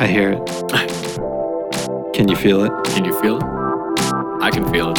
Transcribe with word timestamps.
I 0.00 0.06
hear 0.06 0.30
it. 0.30 0.46
Can 2.14 2.28
you 2.28 2.36
feel 2.36 2.62
it? 2.62 2.70
Can 2.84 3.04
you 3.04 3.20
feel 3.20 3.38
it? 3.38 3.42
I 4.40 4.48
can 4.52 4.64
feel 4.72 4.92
it. 4.94 4.98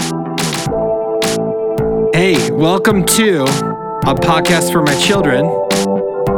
Hey, 2.14 2.52
welcome 2.52 3.06
to 3.06 3.44
a 3.44 4.14
podcast 4.14 4.74
for 4.74 4.82
my 4.82 4.94
children. 5.00 5.46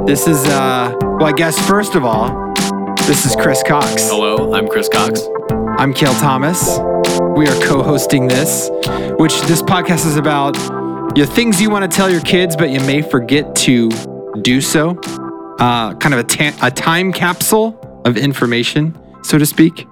This 0.06 0.28
is, 0.28 0.46
uh, 0.46 0.96
well, 1.02 1.26
I 1.26 1.32
guess 1.32 1.58
first 1.68 1.96
of 1.96 2.06
all, 2.06 2.54
this 3.08 3.26
is 3.26 3.36
Chris 3.36 3.64
Cox. 3.64 4.08
Hello, 4.12 4.54
I'm 4.54 4.68
Chris 4.68 4.88
Cox. 4.88 5.24
I'm 5.80 5.92
Cale 5.92 6.14
Thomas. 6.20 6.78
We 7.36 7.48
are 7.48 7.60
co 7.64 7.82
hosting 7.82 8.28
this, 8.28 8.70
which 9.18 9.42
this 9.42 9.64
podcast 9.64 10.06
is 10.06 10.18
about 10.18 10.54
the 11.16 11.26
things 11.26 11.60
you 11.60 11.72
want 11.72 11.90
to 11.90 11.98
tell 11.98 12.12
your 12.12 12.22
kids, 12.22 12.56
but 12.56 12.70
you 12.70 12.80
may 12.82 13.02
forget 13.02 13.56
to 13.56 13.90
do 14.44 14.62
so. 14.62 14.92
Uh, 15.58 15.96
kind 15.96 16.14
of 16.14 16.20
a, 16.20 16.24
ta- 16.24 16.56
a 16.62 16.70
time 16.70 17.12
capsule 17.12 17.81
of 18.06 18.18
information, 18.18 18.98
so 19.24 19.38
to 19.38 19.46
speak. 19.46 19.88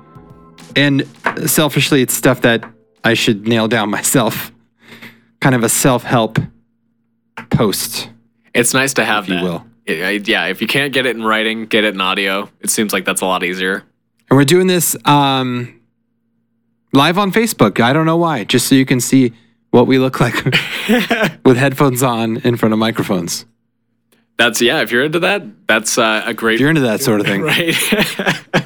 And 0.75 1.03
selfishly, 1.45 2.01
it's 2.01 2.13
stuff 2.13 2.41
that 2.41 2.63
I 3.03 3.13
should 3.13 3.47
nail 3.47 3.67
down 3.67 3.89
myself. 3.97 4.51
Kind 5.41 5.55
of 5.55 5.63
a 5.63 5.69
self 5.69 6.03
help 6.03 6.37
post, 7.49 8.09
It's 8.53 8.73
nice 8.73 8.93
to 8.95 9.05
have 9.05 9.29
if 9.29 9.29
you 9.29 9.41
will. 9.43 9.65
I- 9.87 10.21
yeah, 10.25 10.45
if 10.47 10.61
you 10.61 10.67
can't 10.67 10.93
get 10.93 11.05
it 11.05 11.15
in 11.15 11.23
writing, 11.23 11.65
get 11.65 11.83
it 11.83 11.93
in 11.95 12.01
audio. 12.01 12.49
It 12.59 12.69
seems 12.69 12.93
like 12.93 13.05
that's 13.05 13.21
a 13.21 13.25
lot 13.25 13.43
easier. 13.43 13.83
And 14.29 14.37
we're 14.37 14.43
doing 14.43 14.67
this 14.67 14.95
um, 15.05 15.79
live 16.93 17.17
on 17.17 17.31
Facebook. 17.31 17.79
I 17.79 17.93
don't 17.93 18.05
know 18.05 18.17
why, 18.17 18.43
just 18.43 18.67
so 18.67 18.75
you 18.75 18.85
can 18.85 18.99
see 18.99 19.33
what 19.71 19.87
we 19.87 19.97
look 19.97 20.19
like 20.19 20.35
with 21.45 21.57
headphones 21.57 22.03
on 22.03 22.37
in 22.37 22.55
front 22.57 22.73
of 22.73 22.79
microphones. 22.79 23.45
That's 24.39 24.59
yeah. 24.61 24.81
If 24.81 24.91
you're 24.91 25.03
into 25.03 25.19
that, 25.19 25.44
that's 25.67 25.97
uh, 26.00 26.23
a 26.25 26.33
great 26.33 26.55
If 26.55 26.61
you're 26.61 26.69
into 26.69 26.81
that 26.81 27.02
sort 27.02 27.19
of 27.19 27.27
thing. 27.27 27.41
right. 27.41 27.75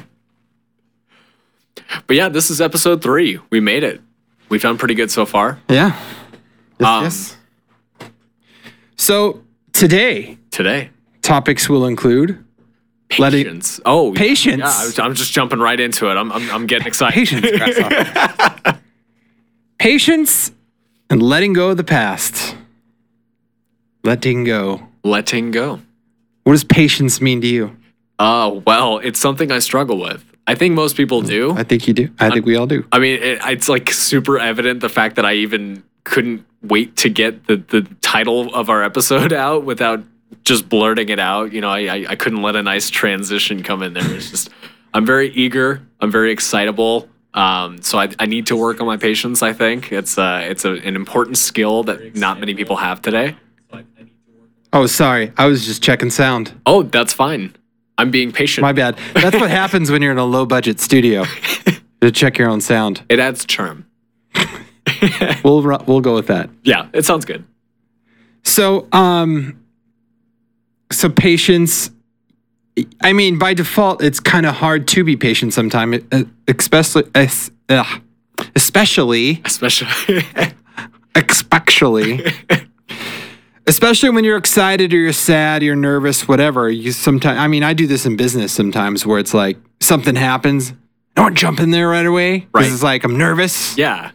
but 2.06 2.16
yeah, 2.16 2.28
this 2.28 2.48
is 2.50 2.60
episode 2.60 3.02
three. 3.02 3.38
We 3.50 3.60
made 3.60 3.82
it. 3.82 4.00
We've 4.48 4.62
done 4.62 4.78
pretty 4.78 4.94
good 4.94 5.10
so 5.10 5.26
far. 5.26 5.58
Yeah. 5.68 5.98
Yes, 6.78 6.88
Um, 6.88 7.02
yes. 7.04 7.36
So 8.96 9.42
today, 9.72 10.38
Today, 10.52 10.90
topics 11.22 11.68
will 11.68 11.86
include 11.86 12.44
Letting- 13.18 13.44
patience. 13.44 13.80
Oh. 13.84 14.12
Patience. 14.12 14.58
Yeah, 14.60 14.66
I 14.72 14.84
was- 14.86 14.98
I'm 15.00 15.14
just 15.14 15.32
jumping 15.32 15.58
right 15.58 15.78
into 15.80 16.08
it. 16.08 16.14
I'm 16.16 16.30
I'm, 16.30 16.48
I'm 16.50 16.66
getting 16.66 16.86
excited. 16.86 17.26
patience, 17.28 18.78
patience 19.78 20.52
and 21.10 21.20
letting 21.22 21.52
go 21.52 21.70
of 21.70 21.76
the 21.76 21.84
past. 21.84 22.54
Letting 24.04 24.44
go. 24.44 24.86
Letting 25.04 25.50
go. 25.50 25.80
What 26.44 26.52
does 26.52 26.64
patience 26.64 27.20
mean 27.20 27.40
to 27.42 27.46
you? 27.46 27.76
Oh 28.18 28.62
well, 28.66 28.98
it's 28.98 29.20
something 29.20 29.52
I 29.52 29.58
struggle 29.58 29.98
with. 29.98 30.24
I 30.46 30.54
think 30.54 30.74
most 30.74 30.96
people 30.96 31.22
do. 31.22 31.52
I 31.52 31.62
think 31.62 31.86
you 31.88 31.94
do. 31.94 32.10
I 32.18 32.30
think 32.30 32.44
we 32.44 32.56
all 32.56 32.66
do. 32.66 32.86
I 32.92 32.98
mean, 32.98 33.22
it, 33.22 33.38
it's 33.44 33.68
like 33.68 33.90
super 33.90 34.38
evident 34.38 34.80
the 34.80 34.88
fact 34.88 35.16
that 35.16 35.24
I 35.24 35.34
even 35.34 35.82
couldn't 36.04 36.44
wait 36.62 36.96
to 36.96 37.08
get 37.08 37.46
the, 37.46 37.56
the 37.56 37.82
title 38.02 38.54
of 38.54 38.68
our 38.68 38.82
episode 38.82 39.32
out 39.46 39.64
without 39.64 40.02
just 40.42 40.68
blurting 40.68 41.08
it 41.08 41.18
out. 41.18 41.52
You 41.52 41.62
know, 41.62 41.70
I, 41.70 41.80
I, 41.80 42.06
I 42.10 42.16
couldn't 42.16 42.42
let 42.42 42.56
a 42.56 42.62
nice 42.62 42.90
transition 42.90 43.62
come 43.62 43.82
in 43.82 43.94
there. 43.94 44.14
It's 44.14 44.30
just, 44.30 44.50
I'm 44.94 45.06
very 45.06 45.30
eager. 45.30 45.82
I'm 46.00 46.10
very 46.10 46.30
excitable. 46.30 47.08
Um, 47.32 47.82
so 47.82 47.98
I, 47.98 48.10
I 48.18 48.26
need 48.26 48.46
to 48.46 48.56
work 48.56 48.80
on 48.80 48.86
my 48.86 48.96
patience. 48.96 49.42
I 49.42 49.52
think 49.52 49.92
it's 49.92 50.18
uh, 50.18 50.42
it's 50.44 50.64
a, 50.64 50.72
an 50.72 50.94
important 50.94 51.36
skill 51.38 51.82
that 51.84 52.14
not 52.14 52.38
many 52.38 52.54
people 52.54 52.76
have 52.76 53.02
today. 53.02 53.36
Oh, 54.74 54.86
sorry. 54.86 55.32
I 55.38 55.46
was 55.46 55.64
just 55.64 55.82
checking 55.82 56.10
sound. 56.10 56.60
Oh, 56.66 56.82
that's 56.82 57.12
fine. 57.12 57.54
I'm 57.96 58.10
being 58.10 58.32
patient. 58.32 58.62
My 58.62 58.72
bad. 58.72 58.98
That's 59.14 59.36
what 59.36 59.48
happens 59.48 59.90
when 59.90 60.02
you're 60.02 60.12
in 60.12 60.18
a 60.18 60.24
low 60.24 60.46
budget 60.46 60.80
studio. 60.80 61.24
to 62.00 62.10
check 62.10 62.36
your 62.36 62.50
own 62.50 62.60
sound. 62.60 63.02
it 63.08 63.18
adds 63.18 63.46
charm. 63.46 63.86
We'll 65.44 65.62
we'll 65.62 66.00
go 66.00 66.14
with 66.14 66.26
that. 66.28 66.48
Yeah, 66.62 66.88
it 66.92 67.04
sounds 67.04 67.24
good. 67.24 67.44
So, 68.42 68.88
um, 68.92 69.60
so 70.90 71.10
patience. 71.10 71.90
I 73.02 73.12
mean, 73.12 73.38
by 73.38 73.54
default, 73.54 74.02
it's 74.02 74.18
kind 74.18 74.46
of 74.46 74.54
hard 74.54 74.88
to 74.88 75.04
be 75.04 75.16
patient 75.16 75.52
sometimes, 75.52 76.02
especially, 76.48 77.04
especially, 77.14 79.40
Especially. 79.44 80.24
especially, 81.14 82.24
especially 83.66 84.10
when 84.10 84.24
you're 84.24 84.36
excited 84.36 84.92
or 84.92 84.96
you're 84.98 85.12
sad, 85.12 85.62
you're 85.62 85.76
nervous, 85.76 86.26
whatever. 86.28 86.68
You 86.70 86.92
sometimes, 86.92 87.38
I 87.38 87.48
mean, 87.48 87.62
I 87.62 87.72
do 87.72 87.86
this 87.86 88.06
in 88.06 88.16
business 88.16 88.52
sometimes 88.52 89.06
where 89.06 89.18
it's 89.18 89.34
like 89.34 89.56
something 89.80 90.16
happens, 90.16 90.72
I 91.16 91.22
don't 91.22 91.34
jump 91.34 91.60
in 91.60 91.70
there 91.70 91.88
right 91.88 92.06
away 92.06 92.40
because 92.40 92.50
Right. 92.66 92.72
it's 92.72 92.82
like 92.82 93.04
I'm 93.04 93.16
nervous. 93.16 93.76
yeah. 93.78 94.10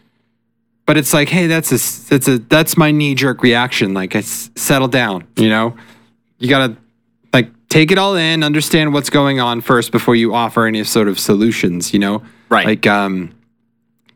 but 0.85 0.97
it's 0.97 1.13
like 1.13 1.29
hey 1.29 1.45
that's 1.47 1.71
a 1.71 2.09
that's 2.09 2.27
a 2.27 2.39
that's 2.39 2.75
my 2.75 2.89
knee 2.91 3.13
jerk 3.13 3.43
reaction 3.43 3.93
like 3.93 4.15
I 4.15 4.19
s- 4.19 4.49
settle 4.55 4.87
down 4.87 5.23
you 5.35 5.47
know 5.47 5.75
you 6.39 6.49
gotta 6.49 6.75
like 7.31 7.51
take 7.69 7.91
it 7.91 7.99
all 7.99 8.15
in 8.15 8.43
understand 8.43 8.91
what's 8.91 9.11
going 9.11 9.39
on 9.39 9.61
first 9.61 9.91
before 9.91 10.15
you 10.15 10.33
offer 10.33 10.65
any 10.65 10.83
sort 10.83 11.07
of 11.07 11.19
solutions 11.19 11.93
you 11.93 11.99
know 11.99 12.23
Right. 12.49 12.65
like 12.65 12.87
um 12.87 13.31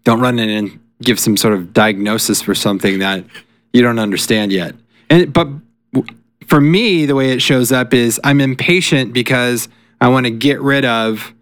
don't 0.03 0.19
run 0.19 0.39
in 0.39 0.50
and 0.50 0.79
give 1.03 1.19
some 1.19 1.38
sort 1.38 1.53
of 1.53 1.73
diagnosis 1.73 2.41
for 2.41 2.55
something 2.55 2.97
that 3.00 3.23
you 3.71 3.83
don't 3.83 4.00
understand 4.00 4.51
yet 4.51 4.73
and 5.09 5.31
but 5.33 5.47
for 6.47 6.59
me 6.61 7.05
the 7.05 7.15
way 7.15 7.31
it 7.31 7.41
shows 7.41 7.71
up 7.71 7.93
is 7.93 8.19
i'm 8.23 8.39
impatient 8.41 9.13
because 9.13 9.67
i 10.01 10.07
want 10.07 10.25
to 10.25 10.31
get 10.31 10.61
rid 10.61 10.85
of 10.85 11.33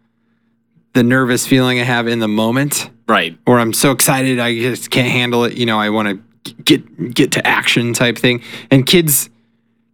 the 0.94 1.04
nervous 1.04 1.46
feeling 1.48 1.80
i 1.80 1.84
have 1.84 2.08
in 2.08 2.20
the 2.20 2.28
moment 2.28 2.90
Right. 3.08 3.38
or 3.46 3.60
I'm 3.60 3.74
so 3.74 3.92
excited 3.92 4.40
I 4.40 4.58
just 4.58 4.90
can't 4.90 5.10
handle 5.10 5.44
it. 5.44 5.58
You 5.58 5.66
know, 5.66 5.78
I 5.78 5.90
want 5.90 6.22
to 6.46 6.54
get 6.64 7.14
get 7.14 7.34
to 7.34 7.46
action 7.46 7.92
type 7.94 8.18
thing. 8.18 8.42
And 8.70 8.86
kids 8.86 9.30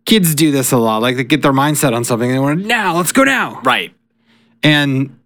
kids 0.06 0.36
do 0.36 0.52
this 0.52 0.72
a 0.72 0.78
lot. 0.78 1.02
Like 1.02 1.16
they 1.16 1.24
get 1.24 1.42
their 1.42 1.52
mindset 1.52 1.94
on 1.96 2.04
something. 2.04 2.30
They 2.32 2.38
want 2.38 2.62
to 2.62 2.68
now. 2.68 2.96
Let's 2.96 3.12
go 3.12 3.24
now. 3.24 3.60
Right. 3.64 3.92
And 4.62 5.18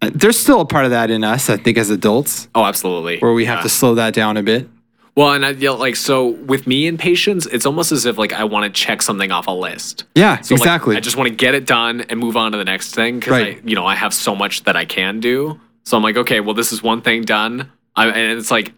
uh, 0.00 0.10
there's 0.14 0.38
still 0.38 0.62
a 0.62 0.64
part 0.64 0.86
of 0.86 0.92
that 0.92 1.10
in 1.10 1.22
us, 1.22 1.50
I 1.50 1.58
think, 1.58 1.76
as 1.76 1.90
adults, 1.90 2.48
Oh, 2.54 2.64
absolutely. 2.64 3.18
where 3.18 3.34
we 3.34 3.44
have 3.44 3.58
Yeah. 3.58 3.62
to 3.64 3.68
slow 3.68 3.94
that 3.96 4.14
down 4.14 4.38
a 4.38 4.42
bit. 4.42 4.66
Well, 5.14 5.32
and 5.32 5.44
I 5.44 5.52
feel 5.54 5.76
like 5.76 5.96
so 5.96 6.28
with 6.28 6.66
me 6.66 6.86
and 6.86 6.98
patience, 6.98 7.44
it's 7.46 7.66
almost 7.66 7.92
as 7.92 8.06
if 8.06 8.16
like 8.16 8.32
I 8.32 8.44
want 8.44 8.64
to 8.64 8.80
check 8.80 9.02
something 9.02 9.30
off 9.30 9.46
a 9.46 9.50
list. 9.50 10.04
Yeah, 10.14 10.40
So 10.40 10.54
like, 10.54 10.60
exactly. 10.62 10.96
I 10.96 11.00
just 11.00 11.16
want 11.16 11.28
to 11.28 11.34
get 11.34 11.54
it 11.54 11.66
done 11.66 12.00
and 12.08 12.18
move 12.18 12.36
on 12.36 12.52
to 12.52 12.58
the 12.58 12.64
next 12.64 12.94
thing 12.94 13.18
because 13.18 13.32
Right. 13.32 13.56
I, 13.58 13.60
you 13.68 13.74
know, 13.74 13.84
I 13.84 13.94
have 13.94 14.14
so 14.14 14.34
much 14.34 14.64
that 14.64 14.74
I 14.74 14.86
can 14.86 15.20
do. 15.20 15.60
So 15.84 15.96
I'm 15.98 16.02
like, 16.02 16.16
okay, 16.16 16.40
well, 16.40 16.54
this 16.54 16.72
is 16.72 16.82
one 16.82 17.02
thing 17.02 17.22
done. 17.24 17.70
I, 17.94 18.06
and 18.06 18.38
it's 18.38 18.50
like 18.50 18.72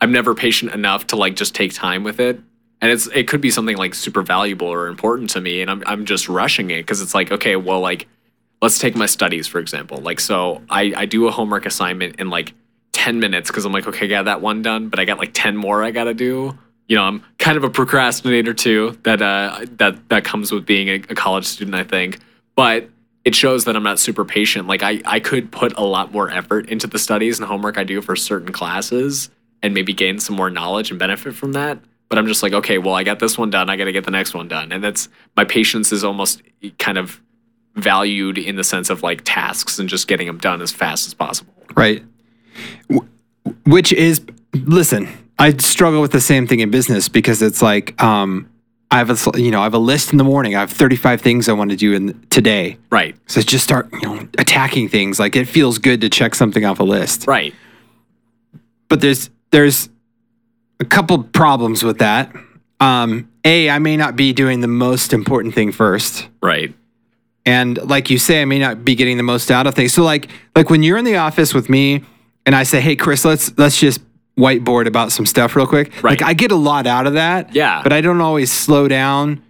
I'm 0.00 0.12
never 0.12 0.34
patient 0.34 0.72
enough 0.72 1.08
to 1.08 1.16
like 1.16 1.34
just 1.34 1.54
take 1.56 1.74
time 1.74 2.04
with 2.04 2.20
it. 2.20 2.40
And 2.80 2.90
it's 2.92 3.08
it 3.08 3.26
could 3.28 3.40
be 3.40 3.50
something 3.50 3.76
like 3.76 3.94
super 3.94 4.22
valuable 4.22 4.68
or 4.68 4.86
important 4.86 5.28
to 5.30 5.40
me, 5.40 5.60
and 5.60 5.70
I'm 5.70 5.82
I'm 5.86 6.04
just 6.06 6.28
rushing 6.28 6.70
it 6.70 6.78
because 6.82 7.02
it's 7.02 7.14
like, 7.14 7.30
okay, 7.32 7.56
well, 7.56 7.80
like 7.80 8.06
let's 8.62 8.78
take 8.78 8.94
my 8.96 9.06
studies 9.06 9.46
for 9.46 9.58
example. 9.58 9.98
Like, 9.98 10.20
so 10.20 10.62
I 10.70 10.92
I 10.96 11.04
do 11.06 11.26
a 11.26 11.30
homework 11.30 11.66
assignment 11.66 12.20
in 12.20 12.30
like 12.30 12.54
10 13.00 13.18
minutes 13.18 13.50
because 13.50 13.64
I'm 13.64 13.72
like, 13.72 13.86
okay, 13.86 14.04
I 14.04 14.08
got 14.08 14.26
that 14.26 14.42
one 14.42 14.60
done, 14.60 14.90
but 14.90 15.00
I 15.00 15.06
got 15.06 15.18
like 15.18 15.30
10 15.32 15.56
more 15.56 15.82
I 15.82 15.90
gotta 15.90 16.12
do. 16.12 16.58
You 16.86 16.96
know, 16.96 17.04
I'm 17.04 17.24
kind 17.38 17.56
of 17.56 17.64
a 17.64 17.70
procrastinator 17.70 18.52
too. 18.52 18.98
That 19.04 19.22
uh, 19.22 19.64
that 19.78 20.06
that 20.10 20.24
comes 20.24 20.52
with 20.52 20.66
being 20.66 20.88
a, 20.88 20.94
a 20.94 21.14
college 21.14 21.46
student, 21.46 21.74
I 21.74 21.84
think. 21.84 22.18
But 22.56 22.90
it 23.24 23.34
shows 23.34 23.64
that 23.64 23.74
I'm 23.74 23.82
not 23.82 23.98
super 23.98 24.26
patient. 24.26 24.66
Like 24.66 24.82
I 24.82 25.00
I 25.06 25.18
could 25.18 25.50
put 25.50 25.72
a 25.78 25.82
lot 25.84 26.12
more 26.12 26.30
effort 26.30 26.68
into 26.68 26.86
the 26.86 26.98
studies 26.98 27.38
and 27.38 27.48
homework 27.48 27.78
I 27.78 27.84
do 27.84 28.02
for 28.02 28.16
certain 28.16 28.52
classes 28.52 29.30
and 29.62 29.72
maybe 29.72 29.94
gain 29.94 30.18
some 30.18 30.36
more 30.36 30.50
knowledge 30.50 30.90
and 30.90 30.98
benefit 30.98 31.34
from 31.34 31.52
that. 31.52 31.78
But 32.10 32.18
I'm 32.18 32.26
just 32.26 32.42
like, 32.42 32.52
okay, 32.52 32.76
well, 32.76 32.94
I 32.94 33.02
got 33.02 33.18
this 33.18 33.38
one 33.38 33.48
done. 33.48 33.70
I 33.70 33.76
got 33.76 33.84
to 33.84 33.92
get 33.92 34.04
the 34.04 34.10
next 34.10 34.34
one 34.34 34.48
done, 34.48 34.72
and 34.72 34.84
that's 34.84 35.08
my 35.38 35.44
patience 35.44 35.90
is 35.90 36.04
almost 36.04 36.42
kind 36.78 36.98
of 36.98 37.18
valued 37.76 38.36
in 38.36 38.56
the 38.56 38.64
sense 38.64 38.90
of 38.90 39.02
like 39.02 39.22
tasks 39.24 39.78
and 39.78 39.88
just 39.88 40.06
getting 40.06 40.26
them 40.26 40.36
done 40.36 40.60
as 40.60 40.70
fast 40.70 41.06
as 41.06 41.14
possible. 41.14 41.54
right. 41.76 42.04
Wh- 42.92 43.66
Which 43.66 43.92
is, 43.92 44.22
listen, 44.54 45.08
I 45.38 45.56
struggle 45.58 46.00
with 46.00 46.12
the 46.12 46.20
same 46.20 46.46
thing 46.46 46.60
in 46.60 46.70
business 46.70 47.08
because 47.08 47.42
it's 47.42 47.62
like, 47.62 48.00
um, 48.02 48.48
I 48.92 48.98
have 48.98 49.10
a, 49.10 49.40
you 49.40 49.50
know, 49.52 49.60
I 49.60 49.64
have 49.64 49.74
a 49.74 49.78
list 49.78 50.10
in 50.12 50.18
the 50.18 50.24
morning. 50.24 50.56
I 50.56 50.60
have 50.60 50.70
35 50.70 51.20
things 51.20 51.48
I 51.48 51.52
want 51.52 51.70
to 51.70 51.76
do 51.76 51.92
in 51.92 52.20
today. 52.28 52.76
Right. 52.90 53.14
So 53.28 53.40
just 53.40 53.62
start, 53.62 53.88
you 53.92 54.00
know, 54.00 54.28
attacking 54.36 54.88
things. 54.88 55.20
Like 55.20 55.36
it 55.36 55.46
feels 55.46 55.78
good 55.78 56.00
to 56.00 56.08
check 56.08 56.34
something 56.34 56.64
off 56.64 56.80
a 56.80 56.82
list. 56.84 57.26
Right. 57.28 57.54
But 58.88 59.00
there's 59.00 59.30
there's 59.52 59.88
a 60.80 60.84
couple 60.84 61.22
problems 61.22 61.84
with 61.84 61.98
that. 61.98 62.34
Um, 62.80 63.30
a, 63.44 63.70
I 63.70 63.78
may 63.78 63.96
not 63.96 64.16
be 64.16 64.32
doing 64.32 64.60
the 64.60 64.68
most 64.68 65.12
important 65.12 65.54
thing 65.54 65.70
first. 65.70 66.28
Right. 66.42 66.74
And 67.46 67.78
like 67.88 68.10
you 68.10 68.18
say, 68.18 68.42
I 68.42 68.44
may 68.44 68.58
not 68.58 68.84
be 68.84 68.94
getting 68.96 69.16
the 69.16 69.22
most 69.22 69.50
out 69.52 69.66
of 69.68 69.74
things. 69.76 69.92
So 69.92 70.02
like 70.02 70.28
like 70.56 70.68
when 70.68 70.82
you're 70.82 70.98
in 70.98 71.04
the 71.04 71.16
office 71.16 71.54
with 71.54 71.68
me 71.70 72.02
and 72.46 72.54
I 72.54 72.62
say, 72.64 72.80
"Hey 72.80 72.96
Chris, 72.96 73.24
let's 73.24 73.56
let's 73.58 73.78
just 73.78 74.00
whiteboard 74.38 74.86
about 74.86 75.12
some 75.12 75.26
stuff 75.26 75.56
real 75.56 75.66
quick." 75.66 75.92
Right. 76.02 76.20
Like 76.20 76.22
I 76.22 76.34
get 76.34 76.50
a 76.52 76.56
lot 76.56 76.86
out 76.86 77.06
of 77.06 77.14
that. 77.14 77.54
Yeah. 77.54 77.82
But 77.82 77.92
I 77.92 78.00
don't 78.00 78.20
always 78.20 78.50
slow 78.52 78.88
down 78.88 79.42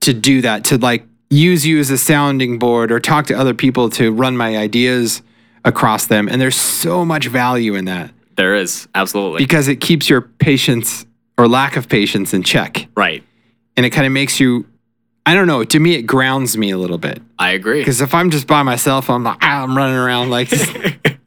to 0.00 0.12
do 0.12 0.40
that 0.42 0.64
to 0.64 0.78
like 0.78 1.04
use 1.28 1.64
you 1.66 1.78
as 1.78 1.90
a 1.90 1.98
sounding 1.98 2.58
board 2.58 2.90
or 2.90 2.98
talk 2.98 3.26
to 3.26 3.34
other 3.34 3.54
people 3.54 3.88
to 3.90 4.10
run 4.12 4.36
my 4.36 4.56
ideas 4.56 5.22
across 5.64 6.06
them. 6.06 6.28
And 6.28 6.40
there's 6.40 6.56
so 6.56 7.04
much 7.04 7.26
value 7.28 7.74
in 7.74 7.84
that 7.84 8.10
There 8.36 8.54
is 8.56 8.88
absolutely 8.94 9.38
because 9.38 9.68
it 9.68 9.76
keeps 9.76 10.08
your 10.08 10.22
patience 10.22 11.04
or 11.38 11.46
lack 11.46 11.76
of 11.76 11.88
patience 11.88 12.34
in 12.34 12.42
check. 12.42 12.88
right. 12.96 13.22
And 13.76 13.86
it 13.86 13.90
kind 13.90 14.06
of 14.06 14.12
makes 14.12 14.40
you, 14.40 14.66
I 15.24 15.34
don't 15.34 15.46
know, 15.46 15.62
to 15.64 15.78
me, 15.78 15.94
it 15.94 16.02
grounds 16.02 16.56
me 16.56 16.70
a 16.70 16.76
little 16.76 16.98
bit. 16.98 17.22
I 17.38 17.52
agree. 17.52 17.80
Because 17.80 18.00
if 18.00 18.12
I'm 18.12 18.30
just 18.30 18.46
by 18.46 18.62
myself, 18.62 19.08
I'm 19.08 19.22
like, 19.22 19.38
ah, 19.40 19.62
I'm 19.62 19.76
running 19.76 19.96
around 19.96 20.28
like 20.30 20.50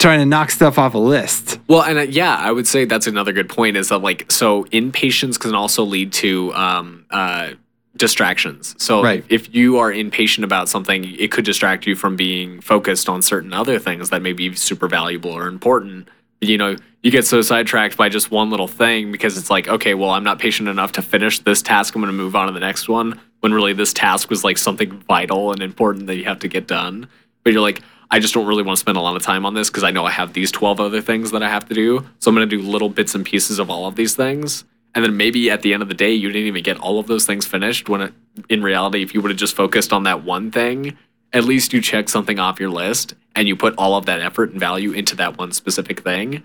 trying 0.00 0.18
to 0.18 0.26
knock 0.26 0.50
stuff 0.50 0.78
off 0.78 0.94
a 0.94 0.98
list. 0.98 1.60
Well, 1.68 1.82
and 1.82 1.98
uh, 1.98 2.02
yeah, 2.02 2.34
I 2.34 2.50
would 2.50 2.66
say 2.66 2.84
that's 2.84 3.06
another 3.06 3.32
good 3.32 3.48
point. 3.48 3.76
Is 3.76 3.90
that 3.90 3.98
like 3.98 4.30
so 4.32 4.64
impatience 4.72 5.38
can 5.38 5.54
also 5.54 5.84
lead 5.84 6.12
to 6.14 6.52
um, 6.54 7.04
uh, 7.10 7.50
distractions. 7.96 8.74
So 8.78 9.02
Right. 9.02 9.24
if 9.28 9.54
you 9.54 9.78
are 9.78 9.92
impatient 9.92 10.44
about 10.44 10.68
something, 10.68 11.04
it 11.04 11.30
could 11.30 11.44
distract 11.44 11.86
you 11.86 11.94
from 11.94 12.16
being 12.16 12.60
focused 12.60 13.08
on 13.08 13.20
certain 13.22 13.52
other 13.52 13.78
things 13.78 14.10
that 14.10 14.22
may 14.22 14.32
be 14.32 14.54
super 14.54 14.88
valuable 14.88 15.30
or 15.30 15.46
important. 15.46 16.08
You 16.40 16.56
know, 16.56 16.76
you 17.02 17.10
get 17.10 17.26
so 17.26 17.42
sidetracked 17.42 17.98
by 17.98 18.08
just 18.08 18.30
one 18.30 18.48
little 18.48 18.68
thing 18.68 19.12
because 19.12 19.36
it's 19.36 19.50
like, 19.50 19.68
okay, 19.68 19.92
well, 19.92 20.10
I'm 20.10 20.24
not 20.24 20.38
patient 20.38 20.68
enough 20.68 20.92
to 20.92 21.02
finish 21.02 21.40
this 21.40 21.60
task. 21.60 21.94
I'm 21.94 22.00
going 22.00 22.10
to 22.10 22.16
move 22.16 22.34
on 22.34 22.46
to 22.46 22.52
the 22.54 22.60
next 22.60 22.88
one. 22.88 23.20
When 23.40 23.52
really 23.52 23.74
this 23.74 23.92
task 23.92 24.30
was 24.30 24.44
like 24.44 24.56
something 24.56 24.90
vital 25.08 25.52
and 25.52 25.62
important 25.62 26.06
that 26.06 26.16
you 26.16 26.24
have 26.24 26.38
to 26.40 26.48
get 26.48 26.66
done. 26.66 27.06
But 27.44 27.52
you're 27.52 27.62
like, 27.62 27.82
I 28.10 28.18
just 28.18 28.34
don't 28.34 28.46
really 28.46 28.62
want 28.62 28.76
to 28.76 28.80
spend 28.80 28.98
a 28.98 29.00
lot 29.00 29.16
of 29.16 29.22
time 29.22 29.46
on 29.46 29.54
this 29.54 29.70
because 29.70 29.84
I 29.84 29.90
know 29.90 30.04
I 30.04 30.10
have 30.10 30.32
these 30.32 30.50
12 30.50 30.80
other 30.80 31.00
things 31.00 31.30
that 31.30 31.42
I 31.42 31.48
have 31.48 31.66
to 31.68 31.74
do. 31.74 32.06
So 32.18 32.30
I'm 32.30 32.34
going 32.34 32.48
to 32.48 32.56
do 32.56 32.62
little 32.62 32.88
bits 32.88 33.14
and 33.14 33.24
pieces 33.24 33.58
of 33.58 33.70
all 33.70 33.86
of 33.86 33.94
these 33.94 34.16
things. 34.16 34.64
And 34.94 35.04
then 35.04 35.16
maybe 35.16 35.50
at 35.50 35.62
the 35.62 35.72
end 35.72 35.82
of 35.82 35.88
the 35.88 35.94
day, 35.94 36.12
you 36.12 36.28
didn't 36.28 36.48
even 36.48 36.64
get 36.64 36.76
all 36.78 36.98
of 36.98 37.06
those 37.06 37.24
things 37.24 37.46
finished 37.46 37.88
when 37.88 38.00
it, 38.00 38.12
in 38.48 38.62
reality, 38.62 39.02
if 39.02 39.14
you 39.14 39.20
would 39.20 39.30
have 39.30 39.38
just 39.38 39.54
focused 39.54 39.92
on 39.92 40.02
that 40.02 40.24
one 40.24 40.50
thing, 40.50 40.98
at 41.32 41.44
least 41.44 41.72
you 41.72 41.80
check 41.80 42.08
something 42.08 42.40
off 42.40 42.58
your 42.58 42.70
list 42.70 43.14
and 43.36 43.46
you 43.46 43.54
put 43.54 43.74
all 43.78 43.96
of 43.96 44.06
that 44.06 44.20
effort 44.20 44.50
and 44.50 44.58
value 44.58 44.90
into 44.90 45.14
that 45.16 45.38
one 45.38 45.52
specific 45.52 46.02
thing. 46.02 46.42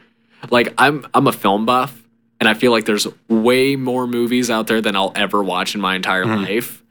Like 0.51 0.73
I'm 0.77 1.07
I'm 1.15 1.25
a 1.25 1.31
film 1.31 1.65
buff 1.65 2.03
and 2.39 2.47
I 2.47 2.53
feel 2.53 2.71
like 2.71 2.85
there's 2.85 3.07
way 3.27 3.75
more 3.75 4.05
movies 4.05 4.51
out 4.51 4.67
there 4.67 4.81
than 4.81 4.95
I'll 4.95 5.13
ever 5.15 5.43
watch 5.43 5.73
in 5.73 5.81
my 5.81 5.95
entire 5.95 6.25
mm-hmm. 6.25 6.43
life. 6.43 6.83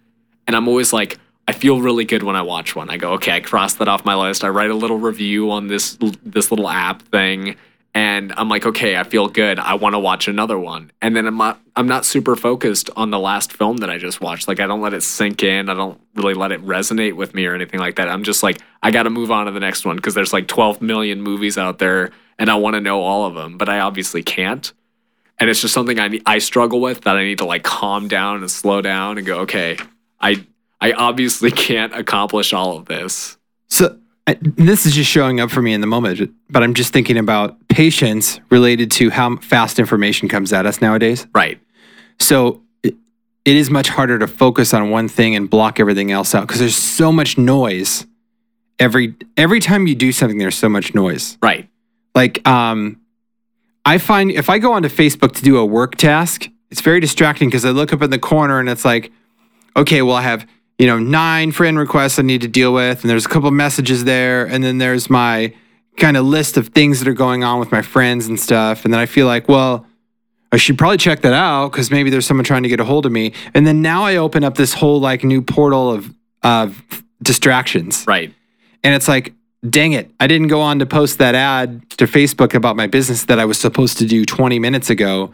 And 0.47 0.56
I'm 0.56 0.69
always 0.69 0.93
like, 0.93 1.19
I 1.46 1.52
feel 1.52 1.81
really 1.81 2.05
good 2.05 2.23
when 2.23 2.37
I 2.37 2.43
watch 2.43 2.75
one. 2.75 2.88
I 2.88 2.96
go, 2.96 3.12
okay, 3.14 3.32
I 3.32 3.41
crossed 3.41 3.79
that 3.79 3.88
off 3.88 4.05
my 4.05 4.14
list. 4.14 4.44
I 4.44 4.49
write 4.49 4.70
a 4.70 4.75
little 4.75 4.99
review 4.99 5.50
on 5.50 5.67
this 5.69 5.99
this 6.25 6.50
little 6.50 6.69
app 6.69 7.02
thing, 7.02 7.56
and 7.94 8.32
I'm 8.37 8.49
like, 8.49 8.64
okay, 8.64 8.96
I 8.96 9.05
feel 9.05 9.29
good. 9.29 9.58
I 9.58 9.75
want 9.75 9.94
to 9.94 9.99
watch 9.99 10.26
another 10.26 10.58
one. 10.58 10.91
And 11.02 11.14
then 11.14 11.26
I'm 11.26 11.37
not 11.37 11.61
I'm 11.76 11.87
not 11.87 12.05
super 12.05 12.35
focused 12.35 12.88
on 12.96 13.11
the 13.11 13.19
last 13.19 13.52
film 13.52 13.79
that 13.79 13.91
I 13.91 13.99
just 13.99 14.20
watched. 14.20 14.49
Like 14.49 14.58
I 14.58 14.67
don't 14.67 14.81
let 14.81 14.94
it 14.94 15.02
sink 15.02 15.43
in. 15.43 15.69
I 15.69 15.75
don't 15.75 16.00
really 16.14 16.35
let 16.35 16.50
it 16.50 16.64
resonate 16.64 17.14
with 17.14 17.35
me 17.35 17.44
or 17.47 17.55
anything 17.55 17.81
like 17.81 17.97
that. 17.97 18.08
I'm 18.08 18.25
just 18.25 18.43
like, 18.43 18.61
I 18.82 18.90
got 18.90 19.02
to 19.02 19.11
move 19.11 19.31
on 19.31 19.47
to 19.47 19.52
the 19.52 19.61
next 19.61 19.85
one 19.85 19.97
because 19.97 20.14
there's 20.14 20.32
like 20.32 20.49
12 20.49 20.81
million 20.81 21.20
movies 21.20 21.58
out 21.58 21.79
there, 21.79 22.11
and 22.38 22.50
I 22.50 22.55
want 22.55 22.75
to 22.75 22.81
know 22.81 23.00
all 23.00 23.26
of 23.26 23.35
them, 23.35 23.58
but 23.58 23.69
I 23.69 23.81
obviously 23.81 24.23
can't 24.23 24.73
and 25.38 25.50
it's 25.50 25.61
just 25.61 25.75
something 25.75 25.99
I 25.99 26.20
I 26.26 26.38
struggle 26.38 26.81
with 26.81 27.02
that 27.02 27.17
I 27.17 27.25
need 27.25 27.38
to 27.38 27.44
like 27.44 27.62
calm 27.62 28.08
down 28.08 28.38
and 28.38 28.50
slow 28.50 28.81
down 28.81 29.19
and 29.19 29.26
go, 29.26 29.40
okay, 29.40 29.76
I 30.20 30.47
I 30.85 30.93
obviously 30.93 31.51
can't 31.51 31.95
accomplish 31.95 32.53
all 32.53 32.77
of 32.77 32.85
this. 32.85 33.39
So 33.69 33.99
I, 34.27 34.37
this 34.43 34.85
is 34.85 34.95
just 34.95 35.11
showing 35.11 35.41
up 35.41 35.51
for 35.51 35.63
me 35.63 35.73
in 35.73 35.81
the 35.81 35.87
moment, 35.87 36.31
but 36.51 36.63
I'm 36.63 36.75
just 36.75 36.93
thinking 36.93 37.17
about 37.17 37.57
patience 37.69 38.39
related 38.51 38.91
to 38.93 39.09
how 39.09 39.37
fast 39.37 39.79
information 39.79 40.29
comes 40.29 40.53
at 40.53 40.67
us 40.67 40.83
nowadays. 40.83 41.27
Right. 41.35 41.59
So 42.21 42.61
it, 42.83 42.97
it 43.47 43.57
is 43.57 43.71
much 43.71 43.89
harder 43.89 44.19
to 44.19 44.27
focus 44.27 44.75
on 44.75 44.91
one 44.91 45.09
thing 45.09 45.35
and 45.35 45.49
block 45.49 45.81
everything 45.81 46.13
else 46.13 46.35
out 46.35 46.47
because 46.47 46.61
there's 46.61 46.77
so 46.77 47.11
much 47.11 47.39
noise. 47.39 48.07
Every 48.79 49.15
every 49.39 49.61
time 49.61 49.87
you 49.87 49.95
do 49.95 50.13
something, 50.13 50.37
there's 50.37 50.55
so 50.55 50.69
much 50.69 50.95
noise. 50.95 51.39
Right. 51.41 51.67
Like 52.15 52.47
um, 52.47 53.01
I 53.87 53.97
find 53.97 54.31
if 54.31 54.51
I 54.51 54.59
go 54.59 54.75
onto 54.75 54.91
Facebook 54.91 55.33
to 55.37 55.43
do 55.43 55.57
a 55.57 55.65
work 55.65 55.97
task, 55.97 56.51
it's 56.71 56.83
very 56.83 57.01
distracting 57.01 57.49
because 57.49 57.65
I 57.65 57.71
look 57.71 57.95
up 57.95 58.03
in 58.03 58.11
the 58.11 58.19
corner 58.19 58.61
and 58.61 58.69
it's 58.69 58.85
like, 58.85 59.11
okay, 59.79 60.03
well 60.03 60.17
I 60.17 60.23
have 60.23 60.47
you 60.79 60.87
know 60.87 60.99
nine 60.99 61.53
friend 61.53 61.79
requests 61.79 62.19
I 62.19 62.23
need 62.23 62.43
to 62.43 62.49
deal 62.49 62.73
with, 62.73 63.03
and 63.03 63.11
there's 63.11 63.26
a 63.26 63.29
couple 63.29 63.50
messages 63.50 64.05
there, 64.05 64.47
and 64.47 64.62
then 64.62 64.79
there's 64.79 65.09
my 65.11 65.55
kind 65.97 66.17
of 66.17 66.25
list 66.25 66.56
of 66.56 66.69
things 66.69 66.99
that 66.99 67.09
are 67.09 67.15
going 67.15 67.44
on 67.44 67.61
with 67.61 67.71
my 67.71 67.82
friends 67.82 68.26
and 68.26 68.38
stuff, 68.38 68.85
and 68.85 68.93
then 68.93 69.00
I 69.00 69.06
feel 69.06 69.26
like, 69.26 69.49
well. 69.49 69.87
I 70.53 70.56
should 70.56 70.79
probably 70.79 70.99
check 70.99 71.23
that 71.23 71.32
out 71.32 71.73
because 71.73 71.91
maybe 71.91 72.11
there's 72.11 72.26
someone 72.26 72.44
trying 72.44 72.62
to 72.62 72.69
get 72.69 72.79
a 72.79 72.85
hold 72.85 73.06
of 73.06 73.11
me. 73.11 73.32
And 73.55 73.67
then 73.67 73.82
now 73.82 74.05
I 74.05 74.15
open 74.15 74.44
up 74.44 74.55
this 74.55 74.73
whole 74.73 75.00
like 75.00 75.25
new 75.25 75.43
portal 75.43 75.91
of 75.91 76.15
of 76.44 77.03
distractions. 77.23 78.05
Right. 78.06 78.32
And 78.85 78.94
it's 78.94 79.09
like, 79.09 79.32
dang 79.69 79.93
it, 79.93 80.11
I 80.21 80.26
didn't 80.26 80.49
go 80.49 80.61
on 80.61 80.79
to 80.79 80.87
post 80.87 81.19
that 81.19 81.35
ad 81.35 81.88
to 81.93 82.05
Facebook 82.05 82.55
about 82.55 82.76
my 82.76 82.87
business 82.87 83.25
that 83.25 83.41
I 83.41 83.47
was 83.47 83.59
supposed 83.59 83.99
to 83.99 84.06
do 84.06 84.25
20 84.25 84.59
minutes 84.59 84.91
ago. 84.91 85.32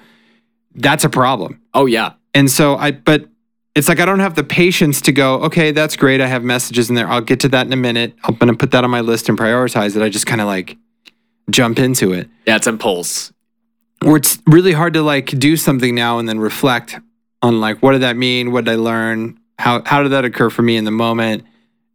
That's 0.75 1.04
a 1.04 1.10
problem. 1.10 1.60
Oh 1.75 1.87
yeah. 1.87 2.12
And 2.32 2.48
so 2.48 2.76
I, 2.76 2.92
but 2.92 3.28
it's 3.75 3.88
like 3.88 4.00
I 4.00 4.05
don't 4.05 4.20
have 4.20 4.34
the 4.34 4.44
patience 4.44 5.00
to 5.02 5.12
go, 5.12 5.37
okay, 5.43 5.70
that's 5.70 5.96
great. 5.96 6.20
I 6.20 6.26
have 6.26 6.43
messages 6.43 6.88
in 6.88 6.96
there. 6.96 7.08
I'll 7.08 7.20
get 7.20 7.40
to 7.40 7.49
that 7.49 7.67
in 7.67 7.72
a 7.72 7.76
minute. 7.76 8.14
I'm 8.25 8.34
going 8.34 8.49
to 8.49 8.56
put 8.56 8.72
that 8.72 8.84
on 8.84 8.90
my 8.90 9.00
list 9.00 9.28
and 9.28 9.38
prioritize 9.38 9.96
it. 9.96 10.02
I 10.02 10.08
just 10.08 10.26
kind 10.26 10.40
of 10.40 10.46
like 10.46 10.76
jump 11.50 11.78
into 11.78 12.12
it. 12.12 12.28
Yeah, 12.46 12.56
it's 12.56 12.67
impulse. 12.67 13.32
Or 14.05 14.17
it's 14.17 14.38
really 14.46 14.72
hard 14.72 14.94
to 14.94 15.02
like 15.02 15.26
do 15.26 15.56
something 15.56 15.94
now 15.94 16.19
and 16.19 16.28
then 16.28 16.40
reflect 16.40 16.99
on 17.43 17.61
like, 17.61 17.82
what 17.82 17.93
did 17.93 18.02
that 18.02 18.17
mean? 18.17 18.50
What 18.50 18.64
did 18.64 18.72
I 18.72 18.76
learn? 18.76 19.38
How, 19.58 19.82
how 19.84 20.02
did 20.02 20.11
that 20.11 20.25
occur 20.25 20.50
for 20.50 20.62
me 20.62 20.76
in 20.76 20.84
the 20.84 20.90
moment? 20.90 21.44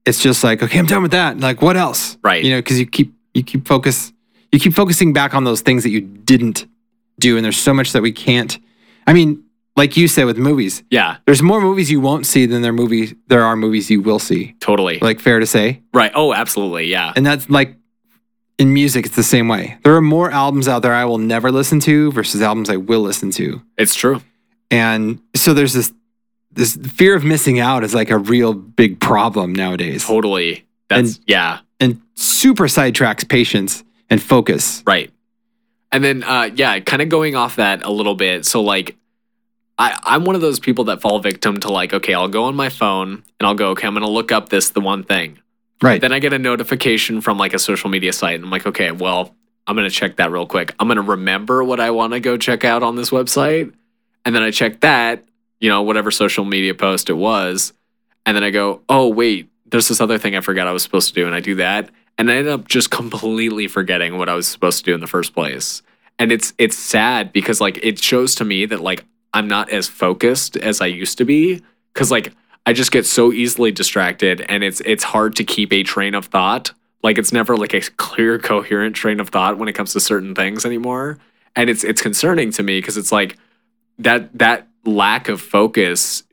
It's 0.06 0.20
just 0.22 0.44
like, 0.44 0.62
okay, 0.62 0.78
I'm 0.78 0.86
done 0.86 1.02
with 1.02 1.12
that. 1.12 1.40
Like, 1.40 1.62
what 1.62 1.76
else? 1.76 2.18
Right. 2.24 2.44
You 2.44 2.52
know, 2.52 2.60
because 2.60 2.80
you 2.80 2.86
keep 2.86 3.14
you 3.34 3.44
keep 3.44 3.68
focus 3.68 4.14
you 4.52 4.60
keep 4.60 4.74
focusing 4.74 5.14
back 5.14 5.34
on 5.34 5.44
those 5.44 5.62
things 5.62 5.84
that 5.84 5.90
you 5.90 6.00
didn't 6.00 6.66
do, 7.20 7.36
and 7.36 7.44
there's 7.44 7.58
so 7.58 7.74
much 7.74 7.92
that 7.92 8.02
we 8.02 8.12
can't. 8.12 8.58
I 9.06 9.14
mean, 9.14 9.44
like 9.76 9.98
you 9.98 10.08
said 10.08 10.26
with 10.26 10.38
movies, 10.38 10.84
Yeah, 10.90 11.18
there's 11.26 11.42
more 11.42 11.62
movies 11.62 11.92
you 11.92 12.00
won't 12.02 12.26
see 12.26 12.46
than 12.46 12.62
there 12.62 12.74
movies 12.74 13.14
there 13.28 13.44
are 13.44 13.56
movies 13.56 13.90
you 13.90 14.02
will 14.02 14.20
see. 14.20 14.56
totally. 14.60 15.00
Like 15.00 15.20
fair 15.20 15.40
to 15.40 15.46
say, 15.46 15.82
right. 15.94 16.12
Oh, 16.16 16.34
absolutely. 16.34 16.86
Yeah. 16.86 17.14
and 17.16 17.26
that's 17.26 17.50
like 17.50 17.76
in 18.58 18.74
music, 18.74 19.06
it's 19.06 19.16
the 19.18 19.24
same 19.24 19.50
way. 19.50 19.78
There 19.84 19.94
are 19.96 20.02
more 20.02 20.32
albums 20.32 20.68
out 20.70 20.82
there 20.82 20.94
I 20.94 21.04
will 21.04 21.18
never 21.18 21.52
listen 21.52 21.82
to 21.82 22.12
versus 22.14 22.42
albums 22.42 22.70
I 22.70 22.78
will 22.78 23.02
listen 23.02 23.30
to, 23.32 23.62
It's 23.78 23.96
true. 23.96 24.22
and 24.72 25.20
so 25.36 25.54
there's 25.54 25.74
this 25.74 25.94
this 26.52 26.78
fear 26.78 27.16
of 27.18 27.26
missing 27.26 27.60
out 27.60 27.84
is 27.84 27.94
like 27.94 28.10
a 28.10 28.18
real 28.18 28.54
big 28.54 29.00
problem 29.02 29.54
nowadays, 29.54 30.06
Totally. 30.06 30.66
That's 30.88 31.20
yeah. 31.28 31.60
and 31.82 32.00
super 32.14 32.66
sidetracks 32.68 33.28
patience 33.28 33.84
and 34.10 34.22
focus. 34.24 34.82
Right. 34.88 35.12
And 35.92 36.02
then 36.04 36.24
uh 36.24 36.50
yeah, 36.56 36.80
kind 36.80 37.02
of 37.02 37.10
going 37.10 37.36
off 37.36 37.58
that 37.58 37.84
a 37.84 37.92
little 37.92 38.16
bit. 38.16 38.46
So 38.46 38.62
like 38.62 38.96
I, 39.78 40.00
I'm 40.04 40.24
one 40.24 40.36
of 40.36 40.42
those 40.42 40.60
people 40.60 40.86
that 40.86 41.02
fall 41.02 41.20
victim 41.20 41.60
to 41.62 41.72
like, 41.72 41.94
okay, 41.94 42.14
I'll 42.14 42.30
go 42.30 42.46
on 42.46 42.56
my 42.56 42.70
phone 42.70 43.24
and 43.40 43.48
I'll 43.48 43.56
go, 43.56 43.72
okay, 43.72 43.88
I'm 43.88 43.94
gonna 43.94 44.10
look 44.10 44.32
up 44.32 44.50
this 44.50 44.70
the 44.70 44.82
one 44.82 45.04
thing. 45.04 45.40
Right. 45.82 46.00
Then 46.00 46.14
I 46.14 46.20
get 46.20 46.32
a 46.32 46.40
notification 46.40 47.20
from 47.20 47.38
like 47.38 47.54
a 47.54 47.60
social 47.60 47.90
media 47.90 48.14
site, 48.14 48.36
and 48.36 48.46
I'm 48.46 48.52
like, 48.52 48.66
okay, 48.66 48.92
well, 48.92 49.36
I'm 49.68 49.76
gonna 49.76 49.90
check 49.90 50.16
that 50.18 50.32
real 50.32 50.46
quick. 50.46 50.74
I'm 50.80 50.88
gonna 50.88 51.02
remember 51.02 51.64
what 51.64 51.80
I 51.80 51.92
want 51.92 52.14
to 52.14 52.20
go 52.20 52.38
check 52.38 52.64
out 52.64 52.84
on 52.84 52.96
this 52.96 53.10
website, 53.10 53.74
and 54.24 54.34
then 54.34 54.42
I 54.42 54.52
check 54.52 54.80
that, 54.82 55.26
you 55.60 55.70
know, 55.70 55.82
whatever 55.82 56.12
social 56.12 56.46
media 56.46 56.74
post 56.74 57.10
it 57.10 57.14
was, 57.14 57.74
and 58.26 58.36
then 58.36 58.44
I 58.44 58.52
go, 58.52 58.82
oh 58.88 59.10
wait, 59.10 59.50
there's 59.66 59.90
this 59.90 60.00
other 60.00 60.18
thing 60.18 60.36
I 60.36 60.42
forgot 60.42 60.68
I 60.68 60.72
was 60.72 60.84
supposed 60.84 61.10
to 61.10 61.14
do, 61.14 61.26
and 61.26 61.36
I 61.36 61.42
do 61.42 61.56
that, 61.56 61.90
and 62.18 62.32
I 62.32 62.38
end 62.38 62.48
up 62.48 62.68
just 62.70 62.92
completely 62.92 63.68
forgetting 63.68 64.18
what 64.18 64.30
I 64.30 64.36
was 64.36 64.48
supposed 64.48 64.80
to 64.80 64.86
do 64.86 64.94
in 64.94 65.02
the 65.02 65.08
first 65.08 65.34
place, 65.34 65.82
and 66.18 66.32
it's 66.32 66.54
it's 66.58 66.78
sad 66.78 67.34
because 67.34 67.60
like 67.60 67.80
it 67.84 68.02
shows 68.02 68.36
to 68.36 68.46
me 68.46 68.66
that 68.68 68.80
like 68.80 69.04
I'm 69.36 69.48
not 69.48 69.70
as 69.70 69.88
focused 69.88 70.56
as 70.56 70.80
I 70.80 70.86
used 70.86 71.18
to 71.20 71.26
be, 71.26 71.62
because 71.94 72.10
like 72.10 72.34
I 72.66 72.74
just 72.74 72.92
get 72.92 73.06
so 73.06 73.32
easily 73.32 73.72
distracted 73.72 74.42
and 74.50 74.64
it's 74.64 74.82
it's 74.86 75.04
hard 75.04 75.36
to 75.36 75.44
keep 75.44 75.72
a 75.74 75.84
train 75.84 76.16
of 76.16 76.28
thought. 76.28 76.72
Like 77.04 77.18
it's 77.18 77.32
never 77.34 77.56
like 77.58 77.74
a 77.74 77.82
clear 77.82 78.40
coherent 78.40 78.96
train 78.96 79.20
of 79.20 79.30
thought 79.30 79.58
when 79.58 79.68
it 79.68 79.74
comes 79.74 79.94
to 79.94 80.00
certain 80.00 80.34
things 80.34 80.66
anymore. 80.66 81.20
And 81.56 81.70
it's 81.70 81.84
it's 81.84 82.02
concerning 82.02 82.52
to 82.54 82.64
me 82.64 82.80
because 82.80 82.98
it's 82.98 83.12
like 83.12 83.38
that 84.00 84.36
that 84.40 84.68
lack 84.86 85.28
of 85.28 85.42
focus 85.42 86.24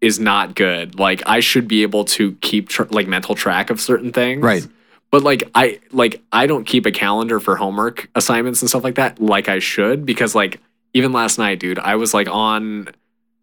is 0.00 0.20
not 0.20 0.54
good. 0.54 0.98
Like 0.98 1.20
I 1.26 1.40
should 1.40 1.66
be 1.66 1.82
able 1.82 2.04
to 2.06 2.32
keep 2.40 2.68
tr- 2.68 2.84
like 2.90 3.08
mental 3.08 3.34
track 3.34 3.70
of 3.70 3.80
certain 3.80 4.12
things. 4.12 4.40
Right. 4.40 4.66
But 5.10 5.24
like 5.24 5.50
I 5.54 5.80
like 5.90 6.22
I 6.32 6.46
don't 6.46 6.64
keep 6.64 6.86
a 6.86 6.92
calendar 6.92 7.40
for 7.40 7.56
homework 7.56 8.08
assignments 8.14 8.62
and 8.62 8.68
stuff 8.68 8.84
like 8.84 8.94
that 8.94 9.20
like 9.20 9.48
I 9.48 9.58
should 9.58 10.06
because 10.06 10.34
like 10.34 10.60
even 10.94 11.12
last 11.12 11.38
night, 11.38 11.58
dude, 11.60 11.78
I 11.78 11.96
was 11.96 12.14
like 12.14 12.28
on 12.28 12.88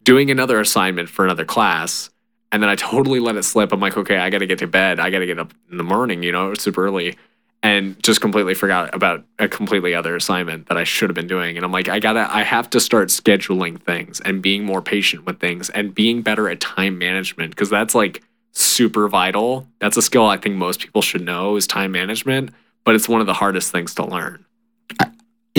doing 0.04 0.32
another 0.32 0.60
assignment 0.60 1.10
for 1.10 1.26
another 1.26 1.46
class 1.46 2.10
and 2.52 2.64
then 2.64 2.70
I 2.70 2.76
totally 2.76 3.20
let 3.20 3.36
it 3.36 3.44
slip. 3.44 3.72
I'm 3.72 3.80
like, 3.80 3.98
okay, 3.98 4.18
I 4.18 4.30
got 4.30 4.40
to 4.40 4.48
get 4.48 4.60
to 4.60 4.68
bed. 4.68 5.00
I 5.00 5.10
got 5.10 5.20
to 5.20 5.26
get 5.26 5.40
up 5.40 5.54
in 5.70 5.78
the 5.78 5.84
morning, 5.84 6.24
you 6.24 6.32
know, 6.32 6.54
super 6.56 6.86
early. 6.86 7.18
And 7.62 8.02
just 8.02 8.22
completely 8.22 8.54
forgot 8.54 8.96
about 8.96 9.26
a 9.38 9.50
completely 9.50 9.94
other 9.94 10.16
assignment 10.16 10.70
that 10.70 10.78
I 10.78 10.86
should 10.86 11.10
have 11.10 11.16
been 11.16 11.28
doing. 11.28 11.58
And 11.58 11.66
I'm 11.66 11.74
like, 11.74 11.90
I 11.90 12.00
gotta, 12.00 12.34
I 12.34 12.44
have 12.44 12.70
to 12.70 12.80
start 12.80 13.10
scheduling 13.10 13.82
things 13.82 14.22
and 14.22 14.42
being 14.42 14.64
more 14.64 14.82
patient 14.82 15.26
with 15.26 15.42
things 15.42 15.70
and 15.72 15.94
being 15.94 16.22
better 16.22 16.48
at 16.48 16.62
time 16.62 16.98
management 16.98 17.52
because 17.52 17.70
that's 17.70 17.94
like 17.94 18.24
super 18.54 19.10
vital. 19.10 19.68
That's 19.80 19.98
a 19.98 20.02
skill 20.02 20.26
I 20.26 20.38
think 20.38 20.56
most 20.56 20.80
people 20.80 21.02
should 21.02 21.22
know 21.22 21.58
is 21.58 21.68
time 21.68 21.92
management, 21.92 22.52
but 22.86 22.96
it's 22.96 23.10
one 23.10 23.20
of 23.20 23.28
the 23.28 23.34
hardest 23.34 23.74
things 23.74 23.94
to 23.96 24.06
learn. 24.06 24.46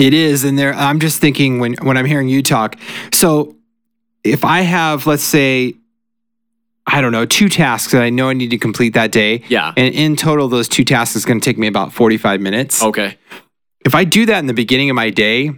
It 0.01 0.13
is, 0.13 0.43
and 0.43 0.57
there. 0.57 0.73
I'm 0.73 0.99
just 0.99 1.19
thinking 1.21 1.59
when 1.59 1.73
when 1.81 1.95
I'm 1.97 2.05
hearing 2.05 2.27
you 2.27 2.41
talk. 2.43 2.75
So, 3.13 3.55
if 4.23 4.43
I 4.43 4.61
have, 4.61 5.05
let's 5.07 5.23
say, 5.23 5.75
I 6.87 7.01
don't 7.01 7.11
know, 7.11 7.25
two 7.25 7.47
tasks 7.49 7.91
that 7.93 8.01
I 8.01 8.09
know 8.09 8.29
I 8.29 8.33
need 8.33 8.49
to 8.51 8.57
complete 8.57 8.93
that 8.95 9.11
day, 9.11 9.43
Yeah. 9.47 9.73
and 9.77 9.93
in 9.93 10.15
total, 10.15 10.47
those 10.47 10.67
two 10.67 10.83
tasks 10.83 11.15
is 11.15 11.25
going 11.25 11.39
to 11.39 11.45
take 11.45 11.57
me 11.57 11.67
about 11.67 11.93
45 11.93 12.41
minutes. 12.41 12.83
Okay. 12.83 13.17
If 13.85 13.95
I 13.95 14.03
do 14.03 14.25
that 14.25 14.39
in 14.39 14.47
the 14.47 14.53
beginning 14.53 14.89
of 14.89 14.95
my 14.95 15.09
day, 15.11 15.51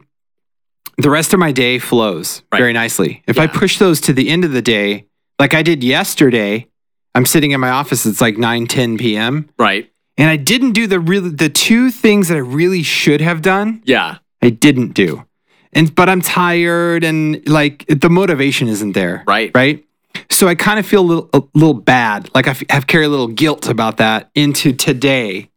the 0.97 1.09
rest 1.09 1.33
of 1.33 1.39
my 1.39 1.51
day 1.51 1.79
flows 1.79 2.41
Right. 2.51 2.59
very 2.59 2.73
nicely. 2.73 3.23
If 3.27 3.39
I 3.39 3.47
push 3.47 3.77
those 3.79 4.00
to 4.01 4.13
the 4.13 4.29
end 4.29 4.45
of 4.45 4.51
the 4.51 4.62
day, 4.62 5.07
like 5.39 5.53
I 5.53 5.63
did 5.63 5.83
yesterday, 5.83 6.67
I'm 7.15 7.25
sitting 7.25 7.51
in 7.51 7.59
my 7.59 7.69
office. 7.69 8.05
It's 8.05 8.21
like 8.21 8.38
9, 8.38 8.67
10 8.67 8.97
p.m. 8.97 9.50
Right. 9.57 9.89
and 10.17 10.29
I 10.29 10.35
didn't 10.35 10.73
do 10.73 10.85
the 10.85 11.00
really 11.00 11.29
the 11.31 11.50
two 11.50 11.89
things 11.89 12.27
that 12.27 12.35
I 12.35 12.41
really 12.41 12.83
should 12.83 13.19
have 13.21 13.41
done. 13.41 13.81
Yeah. 13.85 14.17
I 14.43 14.50
didn't 14.50 14.93
do. 14.93 15.25
And 15.71 15.93
but 15.95 16.07
I'm 16.09 16.21
tired 16.21 17.03
and 17.03 17.47
like 17.50 17.85
the 17.88 18.09
motivation 18.09 18.67
isn't 18.67 18.91
there. 18.91 19.23
Right. 19.25 19.50
Right? 19.55 19.83
So 20.29 20.47
I 20.47 20.53
kind 20.53 20.77
of 20.77 20.85
feel 20.85 21.01
a 21.01 21.07
little, 21.07 21.29
a 21.33 21.41
little 21.55 21.73
bad. 21.73 22.29
Like 22.35 22.47
I 22.47 22.51
f- 22.51 22.63
have 22.69 22.85
carried 22.85 23.05
a 23.05 23.09
little 23.09 23.27
guilt 23.29 23.67
about 23.67 23.97
that 23.97 24.29
into 24.35 24.73
today. 24.73 25.50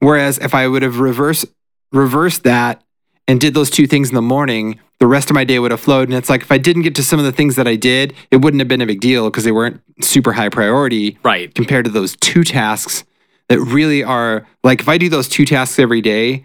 Whereas 0.00 0.38
if 0.38 0.54
I 0.54 0.66
would 0.68 0.82
have 0.82 0.98
reversed 1.00 1.46
reversed 1.92 2.42
that 2.44 2.82
and 3.26 3.40
did 3.40 3.54
those 3.54 3.70
two 3.70 3.86
things 3.86 4.08
in 4.10 4.14
the 4.14 4.20
morning, 4.22 4.78
the 4.98 5.06
rest 5.06 5.30
of 5.30 5.34
my 5.34 5.44
day 5.44 5.58
would 5.58 5.70
have 5.70 5.80
flowed. 5.80 6.08
And 6.08 6.14
it's 6.18 6.28
like 6.28 6.42
if 6.42 6.52
I 6.52 6.58
didn't 6.58 6.82
get 6.82 6.94
to 6.96 7.02
some 7.02 7.18
of 7.18 7.24
the 7.24 7.32
things 7.32 7.56
that 7.56 7.66
I 7.66 7.76
did, 7.76 8.12
it 8.30 8.36
wouldn't 8.42 8.60
have 8.60 8.68
been 8.68 8.82
a 8.82 8.86
big 8.86 9.00
deal 9.00 9.30
because 9.30 9.44
they 9.44 9.52
weren't 9.52 9.80
super 10.02 10.32
high 10.34 10.48
priority 10.50 11.18
Right. 11.22 11.54
compared 11.54 11.86
to 11.86 11.90
those 11.90 12.16
two 12.16 12.44
tasks 12.44 13.04
that 13.48 13.60
really 13.60 14.02
are 14.04 14.46
like 14.64 14.80
if 14.80 14.88
I 14.88 14.98
do 14.98 15.08
those 15.08 15.28
two 15.28 15.44
tasks 15.46 15.78
every 15.78 16.00
day, 16.02 16.44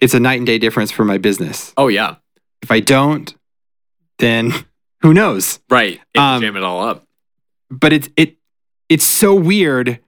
it's 0.00 0.14
a 0.14 0.20
night 0.20 0.38
and 0.38 0.46
day 0.46 0.58
difference 0.58 0.90
for 0.90 1.04
my 1.04 1.18
business. 1.18 1.72
Oh 1.76 1.88
yeah. 1.88 2.16
If 2.62 2.70
I 2.70 2.80
don't, 2.80 3.34
then 4.18 4.52
who 5.02 5.14
knows? 5.14 5.60
Right. 5.68 6.00
It 6.14 6.18
Um, 6.18 6.40
jam 6.40 6.56
it 6.56 6.62
all 6.62 6.82
up. 6.86 7.04
But 7.70 7.92
it's 7.92 8.08
it 8.16 8.36
it's 8.88 9.04
so 9.04 9.34
weird 9.34 10.00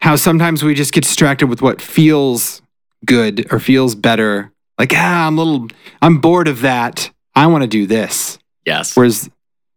how 0.00 0.16
sometimes 0.16 0.62
we 0.62 0.74
just 0.74 0.92
get 0.92 1.02
distracted 1.04 1.46
with 1.48 1.62
what 1.62 1.80
feels 1.80 2.62
good 3.04 3.46
or 3.50 3.58
feels 3.58 3.94
better. 3.94 4.52
Like, 4.78 4.92
ah, 4.94 5.26
I'm 5.26 5.38
a 5.38 5.42
little 5.42 5.68
I'm 6.02 6.18
bored 6.18 6.48
of 6.48 6.60
that. 6.60 7.10
I 7.34 7.46
want 7.46 7.62
to 7.62 7.68
do 7.68 7.86
this. 7.86 8.38
Yes. 8.64 8.96
Whereas 8.96 9.30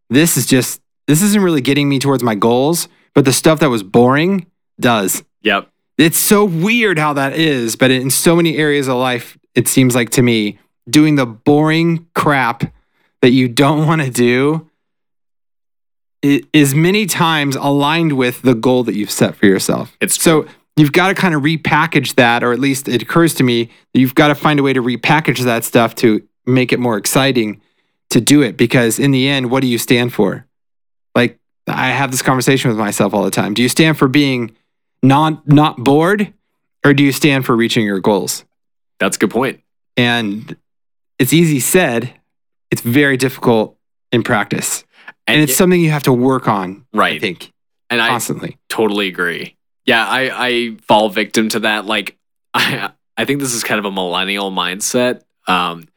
this 0.09 0.37
is 0.37 0.45
just 0.45 0.81
this 1.07 1.21
isn't 1.21 1.41
really 1.41 1.61
getting 1.61 1.87
me 1.89 1.99
towards 1.99 2.21
my 2.23 2.35
goals, 2.35 2.87
but 3.13 3.25
the 3.25 3.33
stuff 3.33 3.59
that 3.61 3.69
was 3.69 3.83
boring 3.83 4.45
does. 4.79 5.23
Yep. 5.41 5.69
It's 5.99 6.17
so 6.17 6.45
weird 6.45 6.97
how 6.97 7.11
that 7.13 7.33
is, 7.33 7.75
but 7.75 7.91
in 7.91 8.09
so 8.09 8.35
many 8.35 8.57
areas 8.57 8.87
of 8.87 8.95
life, 8.95 9.37
it 9.53 9.67
seems 9.67 9.95
like 9.95 10.11
to 10.11 10.21
me, 10.21 10.57
doing 10.89 11.15
the 11.15 11.25
boring 11.25 12.07
crap 12.15 12.71
that 13.21 13.31
you 13.31 13.49
don't 13.49 13.85
want 13.87 14.01
to 14.01 14.09
do 14.09 14.69
is 16.21 16.73
many 16.73 17.05
times 17.05 17.55
aligned 17.55 18.13
with 18.13 18.41
the 18.41 18.53
goal 18.53 18.83
that 18.85 18.95
you've 18.95 19.11
set 19.11 19.35
for 19.35 19.45
yourself. 19.45 19.95
It's 20.01 20.21
So 20.21 20.47
you've 20.77 20.93
got 20.93 21.09
to 21.09 21.13
kind 21.13 21.35
of 21.35 21.41
repackage 21.41 22.15
that, 22.15 22.43
or 22.43 22.53
at 22.53 22.59
least 22.59 22.87
it 22.87 23.01
occurs 23.01 23.33
to 23.35 23.43
me 23.43 23.65
that 23.93 23.99
you've 23.99 24.15
got 24.15 24.29
to 24.29 24.35
find 24.35 24.59
a 24.59 24.63
way 24.63 24.73
to 24.73 24.81
repackage 24.81 25.43
that 25.43 25.63
stuff 25.65 25.95
to 25.95 26.25
make 26.45 26.71
it 26.71 26.79
more 26.79 26.97
exciting 26.97 27.61
to 28.09 28.21
do 28.21 28.41
it. 28.41 28.55
Because 28.55 28.99
in 28.99 29.11
the 29.11 29.27
end, 29.27 29.51
what 29.51 29.61
do 29.61 29.67
you 29.67 29.77
stand 29.77 30.13
for? 30.13 30.45
Like 31.13 31.39
I 31.67 31.87
have 31.87 32.11
this 32.11 32.21
conversation 32.21 32.69
with 32.69 32.77
myself 32.77 33.13
all 33.13 33.23
the 33.23 33.31
time. 33.31 33.53
Do 33.53 33.61
you 33.61 33.69
stand 33.69 33.97
for 33.97 34.07
being 34.07 34.55
not 35.03 35.47
not 35.47 35.77
bored, 35.77 36.33
or 36.85 36.93
do 36.93 37.03
you 37.03 37.11
stand 37.11 37.45
for 37.45 37.55
reaching 37.55 37.85
your 37.85 37.99
goals? 37.99 38.45
That's 38.99 39.17
a 39.17 39.19
good 39.19 39.31
point. 39.31 39.61
And 39.97 40.55
it's 41.17 41.33
easy 41.33 41.59
said. 41.59 42.13
It's 42.71 42.81
very 42.81 43.17
difficult 43.17 43.77
in 44.11 44.23
practice, 44.23 44.83
and 45.27 45.41
it's 45.41 45.53
it- 45.53 45.55
something 45.55 45.79
you 45.81 45.91
have 45.91 46.03
to 46.03 46.13
work 46.13 46.47
on. 46.47 46.85
right? 46.93 47.15
I 47.15 47.19
think 47.19 47.51
And 47.89 48.01
I 48.01 48.09
constantly. 48.09 48.57
totally 48.69 49.07
agree. 49.07 49.55
Yeah, 49.85 50.05
I, 50.05 50.47
I 50.47 50.75
fall 50.87 51.09
victim 51.09 51.49
to 51.49 51.61
that. 51.61 51.85
Like, 51.85 52.15
I, 52.53 52.91
I 53.17 53.25
think 53.25 53.39
this 53.39 53.53
is 53.55 53.63
kind 53.63 53.79
of 53.79 53.85
a 53.85 53.91
millennial 53.91 54.51
mindset. 54.51 55.21
Um, 55.47 55.87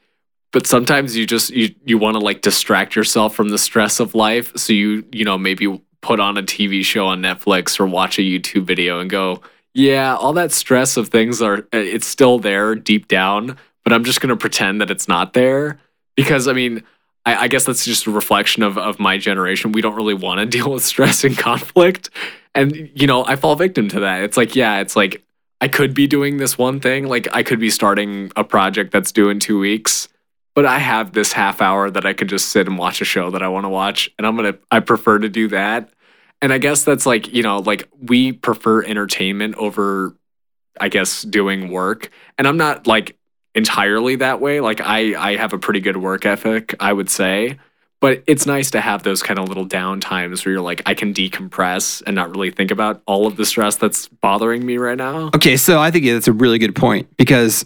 but 0.51 0.67
sometimes 0.67 1.15
you 1.17 1.27
just 1.27 1.51
you 1.51 1.75
you 1.85 1.99
want 1.99 2.15
to 2.15 2.21
like 2.21 2.41
distract 2.43 2.97
yourself 2.97 3.35
from 3.35 3.51
the 3.51 3.59
stress 3.59 4.01
of 4.01 4.15
life. 4.15 4.53
So 4.57 4.73
you 4.73 5.05
you 5.13 5.25
know 5.25 5.37
maybe 5.39 5.83
put 6.03 6.21
on 6.21 6.37
a 6.37 6.43
TV 6.43 6.85
show 6.85 7.07
on 7.07 7.23
Netflix 7.23 7.81
or 7.81 7.87
watch 7.87 8.19
a 8.19 8.23
YouTube 8.23 8.65
video 8.65 9.01
and 9.01 9.09
go, 9.09 9.41
yeah, 9.73 10.15
all 10.17 10.35
that 10.35 10.53
stress 10.53 10.97
of 10.97 11.09
things 11.09 11.41
are 11.41 11.59
uh, 11.73 11.79
it's 11.79 12.07
still 12.07 12.39
there 12.39 12.75
deep 12.75 13.09
down, 13.09 13.57
but 13.85 13.93
I'm 13.93 14.05
just 14.05 14.21
gonna 14.21 14.37
pretend 14.37 14.81
that 14.81 14.91
it's 14.91 15.09
not 15.09 15.33
there 15.33 15.81
because 16.17 16.49
I 16.49 16.53
mean. 16.53 16.83
I, 17.25 17.43
I 17.45 17.47
guess 17.47 17.67
that's 17.67 17.85
just 17.85 18.09
a 18.09 18.11
reflection 18.11 18.65
of, 18.65 18.77
of 18.77 18.99
my 18.99 19.17
generation. 19.17 19.71
We 19.71 19.81
don't 19.81 19.95
really 19.95 20.13
want 20.13 20.41
to 20.41 20.47
deal 20.59 20.73
with 20.73 20.83
stress 20.83 21.23
and 21.23 21.39
conflict. 21.39 22.11
And, 22.53 22.91
you 22.97 23.07
know, 23.07 23.25
I 23.25 23.37
fall 23.37 23.55
victim 23.55 23.87
to 23.91 24.01
that. 24.01 24.25
It's 24.25 24.37
like, 24.37 24.57
yeah, 24.57 24.81
it's 24.81 24.97
like 24.97 25.23
I 25.63 25.69
could 25.69 25.95
be 25.95 26.09
doing 26.09 26.39
this 26.39 26.59
one 26.59 26.81
thing. 26.81 27.07
Like 27.07 27.29
I 27.33 27.45
could 27.45 27.61
be 27.61 27.71
starting 27.71 28.33
a 28.35 28.43
project 28.43 28.91
that's 28.91 29.13
due 29.13 29.31
in 29.31 29.39
two 29.39 29.61
weeks, 29.61 30.09
but 30.55 30.67
I 30.67 30.79
have 30.79 31.13
this 31.13 31.33
half 31.33 31.61
hour 31.63 31.91
that 31.91 32.05
I 32.05 32.13
could 32.13 32.29
just 32.29 32.49
sit 32.49 32.67
and 32.67 32.77
watch 32.77 33.01
a 33.01 33.05
show 33.05 33.31
that 33.31 33.43
I 33.43 33.49
want 33.49 33.65
to 33.65 33.71
watch. 33.71 34.11
And 34.19 34.27
I'm 34.27 34.37
going 34.37 34.53
to, 34.53 34.59
I 34.71 34.81
prefer 34.81 35.19
to 35.19 35.29
do 35.29 35.49
that. 35.49 35.91
And 36.41 36.53
I 36.53 36.59
guess 36.59 36.85
that's 36.85 37.07
like, 37.07 37.33
you 37.33 37.43
know, 37.43 37.59
like 37.59 37.89
we 38.01 38.33
prefer 38.33 38.83
entertainment 38.83 39.55
over, 39.57 40.15
I 40.81 40.89
guess, 40.89 41.23
doing 41.23 41.71
work. 41.71 42.11
And 42.37 42.47
I'm 42.47 42.57
not 42.57 42.87
like 42.87 43.17
entirely 43.55 44.17
that 44.17 44.41
way. 44.41 44.61
Like 44.61 44.81
I, 44.81 45.15
I 45.33 45.37
have 45.37 45.53
a 45.53 45.59
pretty 45.59 45.81
good 45.81 45.97
work 45.97 46.27
ethic, 46.27 46.75
I 46.81 46.93
would 46.93 47.09
say. 47.09 47.59
But 48.01 48.25
it's 48.27 48.47
nice 48.47 48.73
to 48.73 48.81
have 48.81 49.05
those 49.05 49.23
kind 49.23 49.39
of 49.39 49.47
little 49.47 49.65
down 49.65 50.01
times 50.01 50.45
where 50.45 50.55
you're 50.55 50.61
like, 50.61 50.83
I 50.87 50.95
can 50.95 51.15
decompress 51.15 52.03
and 52.05 52.17
not 52.17 52.31
really 52.31 52.51
think 52.51 52.73
about 52.73 53.01
all 53.07 53.29
of 53.29 53.37
the 53.37 53.47
stress 53.47 53.77
that's 53.77 54.09
bothering 54.09 54.67
me 54.67 54.77
right 54.77 54.99
now. 54.99 55.31
Okay, 55.37 55.57
so 55.57 55.79
I 55.79 55.93
think 55.93 56.07
that's 56.07 56.27
a 56.27 56.33
really 56.33 56.59
good 56.59 56.75
point 56.75 57.17
because 57.17 57.65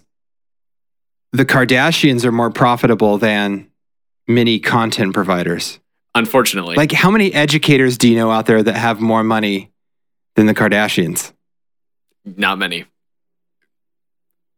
the 1.36 1.44
Kardashians 1.44 2.24
are 2.24 2.32
more 2.32 2.50
profitable 2.50 3.18
than 3.18 3.70
many 4.26 4.58
content 4.58 5.12
providers. 5.14 5.78
Unfortunately. 6.14 6.76
Like, 6.76 6.92
how 6.92 7.10
many 7.10 7.32
educators 7.34 7.98
do 7.98 8.08
you 8.08 8.16
know 8.16 8.30
out 8.30 8.46
there 8.46 8.62
that 8.62 8.74
have 8.74 9.00
more 9.00 9.22
money 9.22 9.70
than 10.34 10.46
the 10.46 10.54
Kardashians? 10.54 11.32
not 12.24 12.58
many. 12.58 12.84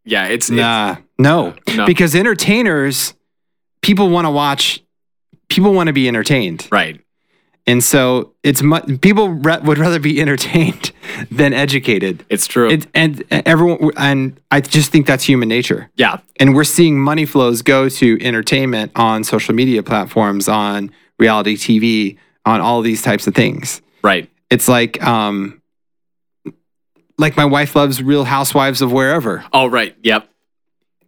Yeah, 0.06 0.28
it's, 0.28 0.48
Nah, 0.48 0.96
no, 1.18 1.54
it's 1.66 1.76
no. 1.76 1.84
because 1.84 2.14
entertainers, 2.14 3.12
people 3.82 4.08
want 4.08 4.24
to 4.24 4.30
watch, 4.30 4.82
people 5.50 5.74
want 5.74 5.88
to 5.88 5.92
be 5.92 6.08
entertained, 6.08 6.66
right. 6.72 6.98
And 7.68 7.84
so 7.84 8.32
it's 8.42 8.62
mu- 8.62 8.98
people 8.98 9.28
re- 9.28 9.60
would 9.62 9.78
rather 9.78 10.00
be 10.00 10.20
entertained 10.20 10.90
than 11.30 11.52
educated. 11.52 12.24
It's 12.30 12.46
true. 12.46 12.70
It, 12.70 12.86
and 12.94 13.22
everyone, 13.30 13.92
and 13.96 14.40
I 14.50 14.60
just 14.62 14.90
think 14.90 15.06
that's 15.06 15.22
human 15.24 15.48
nature. 15.48 15.90
yeah. 15.94 16.18
And 16.40 16.54
we're 16.54 16.64
seeing 16.64 16.98
money 16.98 17.26
flows 17.26 17.62
go 17.62 17.88
to 17.88 18.18
entertainment 18.22 18.92
on 18.96 19.22
social 19.22 19.54
media 19.54 19.82
platforms, 19.82 20.48
on 20.48 20.90
reality 21.18 21.56
TV, 21.56 22.16
on 22.46 22.60
all 22.60 22.80
these 22.80 23.02
types 23.02 23.26
of 23.26 23.34
things. 23.34 23.82
Right. 24.02 24.30
It's 24.50 24.66
like, 24.68 25.02
um, 25.04 25.60
like 27.18 27.36
my 27.36 27.44
wife 27.44 27.76
loves 27.76 28.02
Real 28.02 28.24
Housewives 28.24 28.80
of 28.80 28.92
wherever. 28.92 29.44
Oh, 29.52 29.66
right. 29.66 29.94
Yep. 30.02 30.28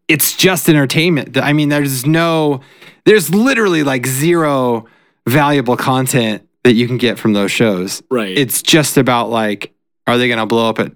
It's 0.08 0.36
just 0.36 0.68
entertainment. 0.68 1.38
I 1.38 1.52
mean, 1.54 1.68
there's 1.70 2.04
no, 2.04 2.60
there's 3.06 3.32
literally 3.32 3.82
like 3.84 4.06
zero 4.06 4.86
valuable 5.26 5.76
content 5.76 6.46
that 6.64 6.74
you 6.74 6.86
can 6.86 6.98
get 6.98 7.18
from 7.18 7.32
those 7.32 7.50
shows. 7.50 8.02
Right. 8.10 8.36
It's 8.36 8.62
just 8.62 8.96
about 8.96 9.30
like, 9.30 9.72
are 10.06 10.18
they 10.18 10.28
going 10.28 10.38
to 10.38 10.46
blow 10.46 10.68
up 10.68 10.78
at 10.78 10.92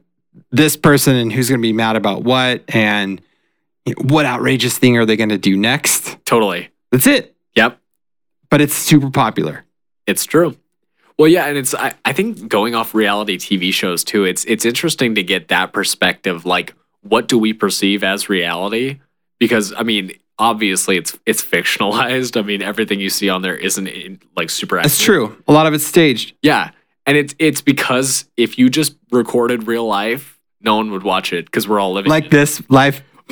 this 0.50 0.76
person 0.76 1.16
and 1.16 1.32
who's 1.32 1.48
going 1.48 1.60
to 1.60 1.62
be 1.62 1.72
mad 1.72 1.96
about 1.96 2.22
what 2.22 2.64
and 2.68 3.20
what 3.98 4.26
outrageous 4.26 4.78
thing 4.78 4.96
are 4.96 5.06
they 5.06 5.16
going 5.16 5.28
to 5.30 5.38
do 5.38 5.56
next? 5.56 6.18
totally. 6.24 6.70
That's 6.90 7.06
it. 7.06 7.34
Yep. 7.56 7.78
But 8.50 8.60
it's 8.60 8.74
super 8.74 9.10
popular. 9.10 9.64
It's 10.06 10.24
true. 10.24 10.56
Well, 11.18 11.28
yeah, 11.28 11.46
and 11.46 11.56
it's 11.56 11.74
I, 11.74 11.94
I 12.04 12.12
think 12.12 12.48
going 12.48 12.74
off 12.74 12.94
reality 12.94 13.38
TV 13.38 13.72
shows 13.72 14.02
too, 14.02 14.24
it's 14.24 14.44
it's 14.46 14.64
interesting 14.64 15.14
to 15.14 15.22
get 15.22 15.48
that 15.48 15.72
perspective. 15.72 16.44
Like, 16.44 16.74
what 17.02 17.28
do 17.28 17.38
we 17.38 17.52
perceive 17.52 18.02
as 18.02 18.28
reality? 18.28 19.00
Because 19.38 19.72
I 19.76 19.82
mean, 19.82 20.12
obviously 20.38 20.96
it's 20.96 21.18
it's 21.26 21.42
fictionalized. 21.42 22.38
I 22.38 22.42
mean, 22.42 22.62
everything 22.62 23.00
you 23.00 23.10
see 23.10 23.28
on 23.28 23.42
there 23.42 23.56
isn't 23.56 23.86
in, 23.86 24.20
like 24.36 24.50
super. 24.50 24.76
That's 24.76 25.00
true. 25.00 25.36
A 25.48 25.52
lot 25.52 25.66
of 25.66 25.74
it's 25.74 25.86
staged. 25.86 26.34
Yeah, 26.42 26.70
and 27.06 27.16
it's 27.16 27.34
it's 27.38 27.60
because 27.62 28.26
if 28.36 28.58
you 28.58 28.68
just 28.70 28.96
recorded 29.10 29.66
real 29.66 29.86
life, 29.86 30.38
no 30.60 30.76
one 30.76 30.90
would 30.92 31.02
watch 31.02 31.32
it 31.32 31.46
because 31.46 31.68
we're 31.68 31.80
all 31.80 31.92
living 31.92 32.10
Like 32.10 32.26
it. 32.26 32.30
this 32.30 32.62
live, 32.68 33.02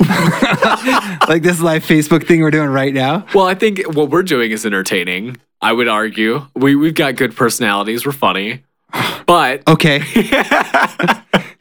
like 1.27 1.41
this 1.43 1.59
live 1.61 1.83
Facebook 1.83 2.25
thing 2.27 2.41
we're 2.41 2.51
doing 2.51 2.69
right 2.69 2.93
now. 2.93 3.25
Well, 3.33 3.45
I 3.45 3.55
think 3.55 3.79
what 3.95 4.09
we're 4.09 4.23
doing 4.23 4.51
is 4.51 4.65
entertaining. 4.65 5.37
I 5.61 5.71
would 5.73 5.87
argue 5.87 6.45
we 6.55 6.75
we've 6.75 6.93
got 6.95 7.15
good 7.15 7.35
personalities. 7.35 8.05
We're 8.05 8.11
funny. 8.11 8.63
But 9.25 9.63
Okay, 9.69 9.99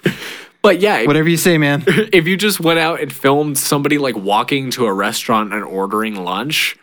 but 0.62 0.80
yeah, 0.80 1.04
whatever 1.04 1.28
you 1.28 1.36
say, 1.36 1.58
man. 1.58 1.84
if 1.86 2.26
you 2.26 2.36
just 2.36 2.60
went 2.60 2.78
out 2.78 3.00
and 3.00 3.12
filmed 3.12 3.58
somebody 3.58 3.98
like 3.98 4.16
walking 4.16 4.70
to 4.72 4.86
a 4.86 4.92
restaurant 4.92 5.52
and 5.52 5.64
ordering 5.64 6.14
lunch, 6.16 6.76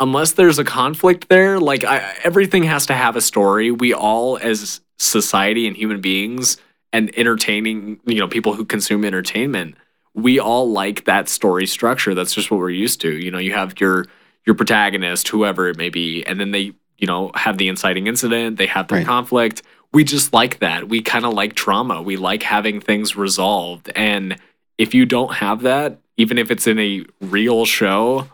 unless 0.00 0.32
there's 0.32 0.58
a 0.58 0.64
conflict 0.64 1.28
there, 1.28 1.60
like 1.60 1.84
I, 1.84 2.14
everything 2.24 2.64
has 2.64 2.86
to 2.86 2.94
have 2.94 3.16
a 3.16 3.20
story. 3.20 3.70
We 3.70 3.94
all, 3.94 4.38
as 4.38 4.80
society 4.98 5.66
and 5.66 5.76
human 5.76 6.00
beings, 6.00 6.56
and 6.92 7.10
entertaining, 7.18 8.00
you 8.04 8.20
know, 8.20 8.28
people 8.28 8.52
who 8.54 8.64
consume 8.64 9.04
entertainment, 9.04 9.76
we 10.14 10.38
all 10.38 10.70
like 10.70 11.04
that 11.06 11.28
story 11.28 11.66
structure. 11.66 12.14
That's 12.14 12.34
just 12.34 12.50
what 12.50 12.58
we're 12.58 12.70
used 12.70 13.00
to. 13.00 13.10
You 13.16 13.30
know, 13.30 13.38
you 13.38 13.54
have 13.54 13.80
your 13.80 14.04
your 14.44 14.54
protagonist, 14.56 15.28
whoever 15.28 15.68
it 15.68 15.78
may 15.78 15.88
be, 15.88 16.24
and 16.26 16.38
then 16.38 16.50
they, 16.50 16.72
you 16.98 17.06
know, 17.06 17.30
have 17.34 17.58
the 17.58 17.68
inciting 17.68 18.08
incident. 18.08 18.58
They 18.58 18.66
have 18.66 18.88
their 18.88 18.98
Right. 18.98 19.06
conflict. 19.06 19.62
We 19.92 20.04
just 20.04 20.32
like 20.32 20.60
that. 20.60 20.88
We 20.88 21.02
kind 21.02 21.24
of 21.24 21.34
like 21.34 21.54
drama. 21.54 22.00
We 22.02 22.16
like 22.16 22.42
having 22.42 22.80
things 22.80 23.14
resolved. 23.16 23.90
And 23.94 24.36
if 24.78 24.94
you 24.94 25.04
don't 25.06 25.34
have 25.34 25.62
that, 25.62 25.98
even 26.16 26.38
if 26.38 26.50
it's 26.50 26.66
in 26.66 26.78
a 26.78 27.04
real 27.20 27.64
show, 27.64 28.28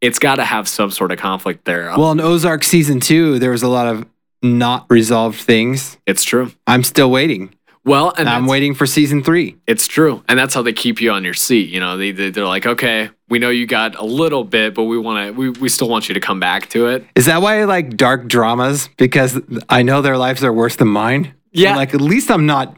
it's 0.00 0.18
got 0.18 0.36
to 0.36 0.44
have 0.44 0.68
some 0.68 0.90
sort 0.90 1.12
of 1.12 1.18
conflict 1.18 1.64
there. 1.64 1.92
Well, 1.96 2.12
in 2.12 2.20
Ozark 2.20 2.64
season 2.64 3.00
two, 3.00 3.38
there 3.38 3.50
was 3.50 3.62
a 3.62 3.68
lot 3.68 3.86
of 3.86 4.06
not 4.42 4.86
resolved 4.88 5.40
things. 5.40 5.98
it's 6.06 6.24
true. 6.24 6.52
I'm 6.66 6.82
still 6.82 7.10
waiting. 7.10 7.54
Well, 7.84 8.12
and 8.16 8.28
I'm 8.28 8.46
waiting 8.46 8.74
for 8.74 8.84
season 8.86 9.22
three. 9.22 9.56
It's 9.66 9.86
true, 9.86 10.22
and 10.28 10.38
that's 10.38 10.52
how 10.52 10.60
they 10.60 10.72
keep 10.72 11.00
you 11.00 11.12
on 11.12 11.24
your 11.24 11.32
seat. 11.34 11.70
You 11.70 11.80
know, 11.80 11.96
they, 11.96 12.12
they 12.12 12.28
they're 12.30 12.44
like, 12.46 12.66
okay, 12.66 13.08
we 13.30 13.38
know 13.38 13.48
you 13.50 13.66
got 13.66 13.94
a 13.94 14.04
little 14.04 14.44
bit, 14.44 14.74
but 14.74 14.84
we 14.84 14.98
want 14.98 15.26
to, 15.28 15.32
we, 15.32 15.50
we 15.50 15.68
still 15.68 15.88
want 15.88 16.08
you 16.08 16.14
to 16.14 16.20
come 16.20 16.40
back 16.40 16.68
to 16.70 16.86
it. 16.88 17.06
Is 17.14 17.26
that 17.26 17.40
why 17.40 17.60
I 17.60 17.64
like 17.64 17.96
dark 17.96 18.26
dramas? 18.26 18.88
Because 18.96 19.40
I 19.68 19.82
know 19.82 20.02
their 20.02 20.18
lives 20.18 20.42
are 20.44 20.52
worse 20.52 20.76
than 20.76 20.88
mine. 20.88 21.32
Yeah. 21.52 21.76
Like 21.76 21.94
at 21.94 22.00
least 22.00 22.30
I'm 22.30 22.44
not 22.46 22.76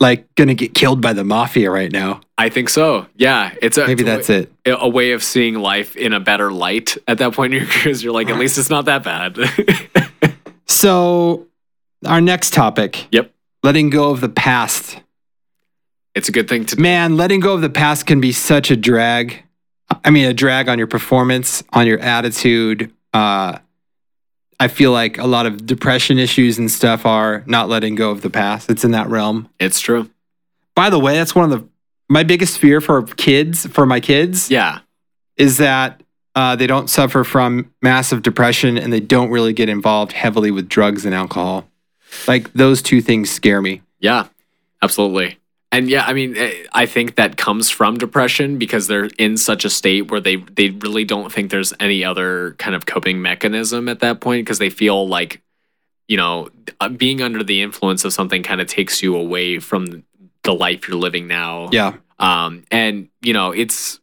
like 0.00 0.32
gonna 0.34 0.54
get 0.54 0.74
killed 0.74 1.00
by 1.00 1.12
the 1.12 1.24
mafia 1.24 1.70
right 1.70 1.90
now. 1.90 2.20
I 2.36 2.48
think 2.48 2.68
so. 2.68 3.06
Yeah, 3.14 3.54
it's 3.62 3.78
a 3.78 3.86
Maybe 3.86 4.02
it's 4.02 4.26
that's 4.26 4.28
way, 4.28 4.46
it. 4.64 4.76
a 4.80 4.88
way 4.88 5.12
of 5.12 5.22
seeing 5.22 5.54
life 5.54 5.94
in 5.96 6.12
a 6.12 6.18
better 6.20 6.50
light 6.52 6.96
at 7.06 7.18
that 7.18 7.32
point 7.32 7.54
in 7.54 7.60
your 7.60 7.68
career. 7.70 7.94
You're 7.94 8.12
like, 8.12 8.28
at 8.28 8.36
least 8.38 8.58
it's 8.58 8.70
not 8.70 8.84
that 8.86 9.02
bad. 9.04 9.38
So 10.66 11.46
our 12.06 12.20
next 12.20 12.52
topic. 12.52 13.06
Yep. 13.12 13.32
Letting 13.62 13.90
go 13.90 14.10
of 14.10 14.20
the 14.20 14.28
past. 14.28 14.98
it's 16.14 16.28
a 16.28 16.32
good 16.32 16.48
thing 16.48 16.64
to. 16.66 16.80
Man, 16.80 17.16
letting 17.16 17.40
go 17.40 17.54
of 17.54 17.60
the 17.60 17.70
past 17.70 18.06
can 18.06 18.20
be 18.20 18.32
such 18.32 18.70
a 18.70 18.76
drag. 18.76 19.42
I 20.04 20.10
mean, 20.10 20.26
a 20.28 20.34
drag 20.34 20.68
on 20.68 20.78
your 20.78 20.86
performance, 20.86 21.62
on 21.72 21.86
your 21.86 21.98
attitude. 21.98 22.92
Uh, 23.12 23.58
I 24.60 24.68
feel 24.68 24.92
like 24.92 25.18
a 25.18 25.26
lot 25.26 25.46
of 25.46 25.66
depression 25.66 26.18
issues 26.18 26.58
and 26.58 26.70
stuff 26.70 27.04
are 27.06 27.42
not 27.46 27.68
letting 27.68 27.94
go 27.94 28.10
of 28.10 28.22
the 28.22 28.30
past. 28.30 28.70
It's 28.70 28.84
in 28.84 28.92
that 28.92 29.08
realm. 29.08 29.48
It's 29.58 29.80
true. 29.80 30.08
By 30.74 30.90
the 30.90 30.98
way, 30.98 31.14
that's 31.14 31.34
one 31.34 31.50
of 31.50 31.58
the 31.60 31.68
my 32.08 32.22
biggest 32.22 32.58
fear 32.58 32.80
for 32.80 33.02
kids, 33.02 33.66
for 33.66 33.86
my 33.86 33.98
kids, 33.98 34.50
Yeah. 34.50 34.80
is 35.36 35.56
that 35.56 36.02
uh, 36.34 36.54
they 36.54 36.66
don't 36.66 36.90
suffer 36.90 37.24
from 37.24 37.72
massive 37.80 38.20
depression 38.22 38.76
and 38.76 38.92
they 38.92 39.00
don't 39.00 39.30
really 39.30 39.52
get 39.54 39.68
involved 39.70 40.12
heavily 40.12 40.50
with 40.50 40.68
drugs 40.68 41.06
and 41.06 41.14
alcohol. 41.14 41.66
Like 42.28 42.52
those 42.52 42.82
two 42.82 43.00
things 43.00 43.30
scare 43.30 43.62
me. 43.62 43.80
Yeah, 44.00 44.26
absolutely. 44.82 45.38
And 45.74 45.90
yeah, 45.90 46.04
I 46.06 46.12
mean, 46.12 46.36
eh, 46.36 46.66
I 46.72 46.86
think 46.86 47.16
that 47.16 47.36
comes 47.36 47.68
from 47.68 47.98
depression 47.98 48.58
because 48.58 48.86
they're 48.86 49.10
in 49.18 49.36
such 49.36 49.64
a 49.64 49.70
state 49.70 50.08
where 50.08 50.20
they 50.20 50.36
they 50.36 50.70
really 50.70 51.04
don't 51.04 51.32
think 51.32 51.50
there's 51.50 51.72
any 51.80 52.04
other 52.04 52.54
kind 52.58 52.76
of 52.76 52.86
coping 52.86 53.20
mechanism 53.20 53.88
at 53.88 53.98
that 53.98 54.20
point 54.20 54.46
because 54.46 54.60
they 54.60 54.70
feel 54.70 55.08
like, 55.08 55.42
you 56.06 56.16
know, 56.16 56.48
uh, 56.80 56.88
being 56.88 57.20
under 57.20 57.42
the 57.42 57.60
influence 57.60 58.04
of 58.04 58.12
something 58.12 58.44
kind 58.44 58.60
of 58.60 58.68
takes 58.68 59.02
you 59.02 59.16
away 59.16 59.58
from 59.58 60.04
the 60.44 60.54
life 60.54 60.86
you're 60.86 60.96
living 60.96 61.26
now. 61.26 61.70
Yeah. 61.72 61.94
Um, 62.20 62.62
and 62.70 63.08
you 63.20 63.32
know, 63.32 63.50
it's 63.50 63.98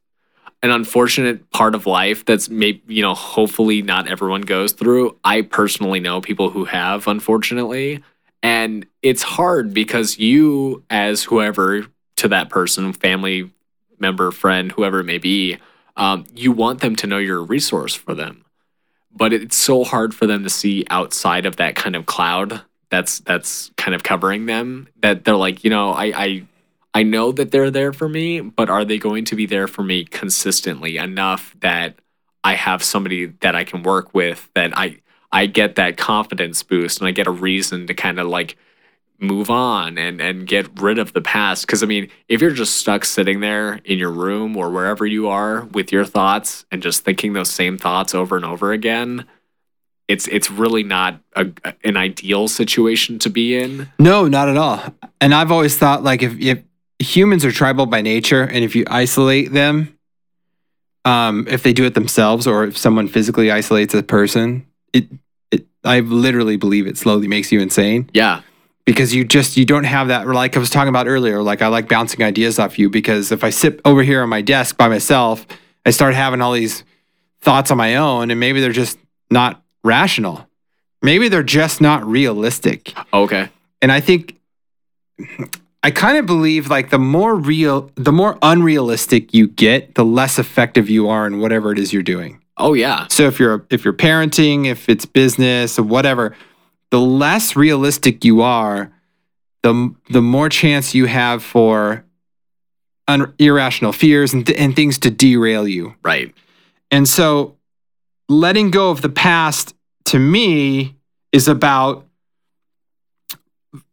an 0.61 0.71
unfortunate 0.71 1.51
part 1.51 1.73
of 1.73 1.87
life 1.87 2.25
that's 2.25 2.49
maybe 2.49 2.81
you 2.87 3.01
know, 3.01 3.15
hopefully 3.15 3.81
not 3.81 4.09
everyone 4.09 4.41
goes 4.41 4.73
through. 4.73 5.17
I 5.23 5.41
personally 5.41 6.01
know 6.01 6.19
people 6.19 6.49
who 6.49 6.65
have, 6.65 7.07
unfortunately, 7.07 8.03
and 8.43 8.85
it's 9.01 9.23
hard 9.23 9.73
because 9.73 10.17
you, 10.17 10.83
as 10.89 11.23
whoever 11.23 11.85
to 12.17 12.27
that 12.27 12.49
person, 12.49 12.93
family 12.93 13.51
member, 13.99 14.31
friend, 14.31 14.71
whoever 14.71 14.99
it 14.99 15.05
may 15.05 15.17
be, 15.17 15.57
um, 15.97 16.25
you 16.33 16.51
want 16.51 16.81
them 16.81 16.95
to 16.97 17.07
know 17.07 17.17
you're 17.17 17.39
a 17.39 17.43
resource 17.43 17.93
for 17.93 18.15
them. 18.15 18.43
But 19.13 19.33
it's 19.33 19.57
so 19.57 19.83
hard 19.83 20.15
for 20.15 20.25
them 20.25 20.43
to 20.43 20.49
see 20.49 20.85
outside 20.89 21.45
of 21.45 21.57
that 21.57 21.75
kind 21.75 21.95
of 21.95 22.05
cloud 22.05 22.61
that's 22.89 23.19
that's 23.19 23.71
kind 23.77 23.95
of 23.95 24.03
covering 24.03 24.45
them 24.45 24.87
that 25.01 25.23
they're 25.23 25.35
like, 25.35 25.63
you 25.63 25.69
know, 25.69 25.91
I 25.91 26.05
I 26.15 26.47
I 26.93 27.03
know 27.03 27.31
that 27.31 27.51
they're 27.51 27.71
there 27.71 27.93
for 27.93 28.09
me, 28.09 28.41
but 28.41 28.69
are 28.69 28.85
they 28.85 28.97
going 28.97 29.25
to 29.25 29.35
be 29.35 29.45
there 29.45 29.67
for 29.67 29.83
me 29.83 30.05
consistently 30.05 30.97
enough 30.97 31.55
that 31.61 31.95
I 32.43 32.55
have 32.55 32.83
somebody 32.83 33.27
that 33.41 33.55
I 33.55 33.63
can 33.63 33.83
work 33.83 34.13
with 34.13 34.49
that 34.55 34.77
I 34.77 34.97
I 35.31 35.45
get 35.45 35.75
that 35.75 35.97
confidence 35.97 36.63
boost 36.63 36.99
and 36.99 37.07
I 37.07 37.11
get 37.11 37.27
a 37.27 37.31
reason 37.31 37.87
to 37.87 37.93
kind 37.93 38.19
of 38.19 38.27
like 38.27 38.57
move 39.19 39.51
on 39.51 39.99
and 39.99 40.19
and 40.19 40.47
get 40.47 40.81
rid 40.81 40.97
of 40.97 41.13
the 41.13 41.21
past 41.21 41.67
cuz 41.67 41.83
I 41.83 41.85
mean, 41.85 42.09
if 42.27 42.41
you're 42.41 42.51
just 42.51 42.77
stuck 42.77 43.05
sitting 43.05 43.39
there 43.39 43.79
in 43.85 43.99
your 43.99 44.11
room 44.11 44.57
or 44.57 44.71
wherever 44.71 45.05
you 45.05 45.27
are 45.27 45.65
with 45.65 45.91
your 45.91 46.05
thoughts 46.05 46.65
and 46.71 46.81
just 46.81 47.03
thinking 47.03 47.33
those 47.33 47.51
same 47.51 47.77
thoughts 47.77 48.15
over 48.15 48.35
and 48.35 48.45
over 48.45 48.71
again, 48.71 49.25
it's 50.07 50.27
it's 50.27 50.51
really 50.51 50.83
not 50.83 51.19
a, 51.35 51.47
an 51.83 51.97
ideal 51.97 52.47
situation 52.47 53.19
to 53.19 53.29
be 53.29 53.55
in. 53.55 53.89
No, 53.99 54.27
not 54.27 54.49
at 54.49 54.57
all. 54.57 54.81
And 55.21 55.33
I've 55.33 55.51
always 55.51 55.77
thought 55.77 56.03
like 56.03 56.21
if, 56.23 56.37
if 56.39 56.63
humans 56.99 57.45
are 57.45 57.51
tribal 57.51 57.85
by 57.85 58.01
nature 58.01 58.43
and 58.43 58.63
if 58.63 58.75
you 58.75 58.85
isolate 58.87 59.51
them, 59.51 59.97
um, 61.05 61.47
if 61.47 61.63
they 61.63 61.73
do 61.73 61.85
it 61.85 61.93
themselves 61.93 62.45
or 62.45 62.65
if 62.65 62.77
someone 62.77 63.07
physically 63.07 63.51
isolates 63.51 63.93
a 63.93 64.03
person, 64.03 64.65
it, 64.93 65.07
it 65.51 65.65
I 65.83 65.99
literally 66.01 66.57
believe 66.57 66.87
it 66.87 66.97
slowly 66.97 67.27
makes 67.27 67.51
you 67.51 67.59
insane 67.59 68.09
Yeah. 68.13 68.41
because 68.85 69.13
you 69.15 69.23
just 69.25 69.57
you 69.57 69.65
don't 69.65 69.83
have 69.85 70.07
that 70.09 70.27
like 70.27 70.55
I 70.55 70.59
was 70.59 70.69
talking 70.69 70.89
about 70.89 71.07
earlier, 71.07 71.41
like 71.41 71.61
I 71.61 71.67
like 71.67 71.87
bouncing 71.89 72.23
ideas 72.23 72.59
off 72.59 72.77
you 72.79 72.89
because 72.89 73.31
if 73.31 73.43
I 73.43 73.49
sit 73.49 73.79
over 73.85 74.03
here 74.03 74.21
on 74.23 74.29
my 74.29 74.41
desk 74.41 74.77
by 74.77 74.87
myself, 74.87 75.45
I 75.85 75.89
start 75.91 76.13
having 76.15 76.41
all 76.41 76.53
these 76.53 76.83
thoughts 77.41 77.71
on 77.71 77.77
my 77.77 77.95
own 77.95 78.31
and 78.31 78.39
maybe 78.39 78.61
they're 78.61 78.71
just 78.71 78.97
not 79.29 79.63
rational. 79.83 80.47
Maybe 81.01 81.27
they're 81.29 81.41
just 81.41 81.81
not 81.81 82.05
realistic. 82.05 82.93
Okay. 83.13 83.49
And 83.81 83.91
I 83.91 83.99
think 83.99 84.37
I 85.83 85.89
kind 85.89 86.17
of 86.17 86.27
believe 86.27 86.69
like 86.69 86.91
the 86.91 86.99
more 86.99 87.35
real, 87.35 87.89
the 87.95 88.11
more 88.11 88.37
unrealistic 88.43 89.33
you 89.33 89.47
get, 89.47 89.95
the 89.95 90.05
less 90.05 90.37
effective 90.37 90.89
you 90.89 91.09
are 91.09 91.25
in 91.25 91.39
whatever 91.39 91.71
it 91.71 91.79
is 91.79 91.91
you're 91.91 92.03
doing. 92.03 92.39
Oh 92.57 92.73
yeah. 92.73 93.07
So 93.09 93.27
if 93.27 93.39
you're 93.39 93.65
if 93.69 93.83
you're 93.83 93.93
parenting, 93.93 94.65
if 94.67 94.89
it's 94.89 95.05
business 95.05 95.79
or 95.79 95.83
whatever, 95.83 96.35
the 96.91 96.99
less 96.99 97.55
realistic 97.55 98.23
you 98.23 98.41
are, 98.41 98.91
the 99.63 99.93
the 100.09 100.21
more 100.21 100.49
chance 100.49 100.93
you 100.93 101.05
have 101.05 101.43
for 101.43 102.05
un- 103.07 103.33
irrational 103.39 103.93
fears 103.93 104.33
and, 104.33 104.45
th- 104.45 104.57
and 104.59 104.75
things 104.75 104.97
to 104.99 105.09
derail 105.09 105.67
you. 105.67 105.95
Right. 106.03 106.33
And 106.89 107.07
so 107.07 107.57
letting 108.29 108.71
go 108.71 108.91
of 108.91 109.01
the 109.01 109.09
past 109.09 109.75
to 110.05 110.19
me 110.19 110.95
is 111.31 111.47
about 111.47 112.07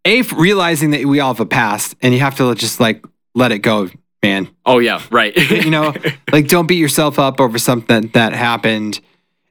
a 0.05 0.23
realizing 0.23 0.91
that 0.91 1.05
we 1.05 1.21
all 1.21 1.35
have 1.35 1.41
a 1.41 1.47
past 1.47 1.95
and 2.01 2.13
you 2.13 2.21
have 2.21 2.37
to 2.37 2.55
just 2.55 2.81
like 2.81 3.05
let 3.35 3.53
it 3.53 3.59
go, 3.59 3.89
man. 4.23 4.49
Oh 4.67 4.79
yeah. 4.79 5.03
Right. 5.11 5.37
You 5.51 5.71
know, 5.71 5.93
like 6.33 6.49
don't 6.49 6.67
beat 6.67 6.79
yourself 6.79 7.19
up 7.19 7.41
over 7.41 7.59
something 7.59 8.09
that 8.15 8.33
happened 8.33 9.01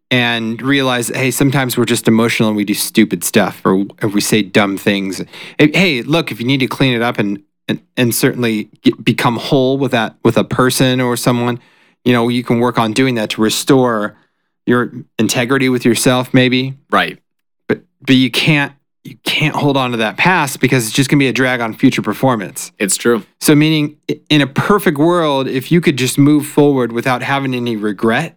and 0.10 0.62
realize 0.62 1.10
hey 1.10 1.32
sometimes 1.32 1.78
we're 1.78 1.86
just 1.86 2.08
emotional 2.08 2.50
and 2.50 2.56
we 2.56 2.64
do 2.64 2.74
stupid 2.74 3.24
stuff 3.24 3.62
or, 3.66 3.86
or 4.02 4.10
we 4.10 4.22
say 4.22 4.42
dumb 4.42 4.78
things 4.78 5.22
hey, 5.60 6.02
look 6.02 6.32
if 6.32 6.40
you 6.40 6.48
need 6.48 6.60
to 6.60 6.68
clean 6.68 6.94
it 6.94 7.02
up 7.02 7.20
and 7.20 7.44
and, 7.68 7.82
and 7.98 8.16
certainly 8.16 8.70
get, 8.82 9.04
become 9.04 9.36
whole 9.36 9.78
with 9.78 9.92
that 9.92 10.16
with 10.24 10.38
a 10.38 10.46
person 10.46 11.02
or 11.02 11.18
someone 11.18 11.60
you 12.06 12.14
know 12.14 12.30
you 12.30 12.44
can 12.44 12.60
work 12.60 12.78
on 12.80 12.94
doing 12.94 13.16
that 13.16 13.32
to 13.32 13.42
restore 13.42 14.18
your 14.66 14.94
integrity 15.20 15.68
with 15.68 15.84
yourself 15.84 16.34
maybe 16.34 16.78
right. 16.90 17.20
but 17.68 17.82
but 18.02 18.16
you 18.16 18.32
can't 18.32 18.74
you 19.08 19.18
can't 19.24 19.56
hold 19.56 19.78
on 19.78 19.92
to 19.92 19.98
that 19.98 20.18
past 20.18 20.60
because 20.60 20.86
it's 20.88 20.96
just 20.96 21.10
going 21.10 21.18
to 21.20 21.24
be 21.24 21.28
a 21.28 21.34
drag 21.34 21.62
on 21.62 21.74
future 21.74 22.02
performance 22.02 22.72
It's 22.78 22.98
true. 22.98 23.24
so, 23.40 23.56
meaning 23.56 23.98
in 24.30 24.42
a 24.42 24.48
perfect 24.48 24.98
world, 24.98 25.48
if 25.48 25.72
you 25.72 25.82
could 25.82 25.98
just 25.98 26.18
move 26.18 26.46
forward 26.46 26.92
without 26.92 27.22
having 27.24 27.54
any 27.54 27.76
regret, 27.76 28.36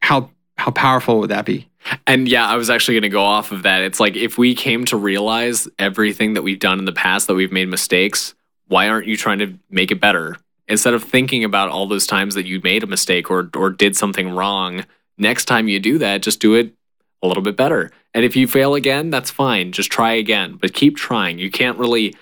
how 0.00 0.30
how 0.56 0.70
powerful 0.70 1.20
would 1.20 1.30
that 1.30 1.46
be? 1.46 1.68
And 2.06 2.28
yeah, 2.28 2.46
I 2.46 2.56
was 2.56 2.68
actually 2.68 2.94
going 2.94 3.02
to 3.04 3.08
go 3.08 3.22
off 3.22 3.52
of 3.52 3.62
that. 3.62 3.82
It's 3.82 3.98
like 3.98 4.14
if 4.14 4.36
we 4.36 4.54
came 4.54 4.84
to 4.86 4.96
realize 4.96 5.66
everything 5.78 6.34
that 6.34 6.42
we've 6.42 6.58
done 6.58 6.78
in 6.78 6.84
the 6.84 6.92
past 6.92 7.26
that 7.28 7.34
we've 7.34 7.52
made 7.52 7.68
mistakes, 7.68 8.34
why 8.68 8.88
aren't 8.88 9.06
you 9.06 9.16
trying 9.16 9.38
to 9.38 9.54
make 9.70 9.90
it 9.90 10.00
better? 10.00 10.36
Instead 10.68 10.92
of 10.94 11.02
thinking 11.02 11.42
about 11.44 11.70
all 11.70 11.86
those 11.86 12.06
times 12.06 12.34
that 12.34 12.46
you 12.46 12.60
made 12.62 12.82
a 12.82 12.86
mistake 12.86 13.30
or 13.30 13.48
or 13.56 13.70
did 13.70 13.96
something 13.96 14.28
wrong, 14.30 14.84
next 15.16 15.46
time 15.46 15.68
you 15.68 15.80
do 15.80 15.98
that, 15.98 16.22
just 16.22 16.40
do 16.40 16.54
it 16.54 16.74
a 17.22 17.26
little 17.26 17.42
bit 17.42 17.56
better. 17.56 17.90
And 18.14 18.24
if 18.24 18.34
you 18.36 18.46
fail 18.48 18.74
again, 18.74 19.10
that's 19.10 19.30
fine. 19.30 19.72
Just 19.72 19.90
try 19.90 20.12
again, 20.14 20.58
but 20.60 20.72
keep 20.74 20.96
trying. 20.96 21.38
You 21.38 21.50
can't 21.50 21.78
really 21.78 22.14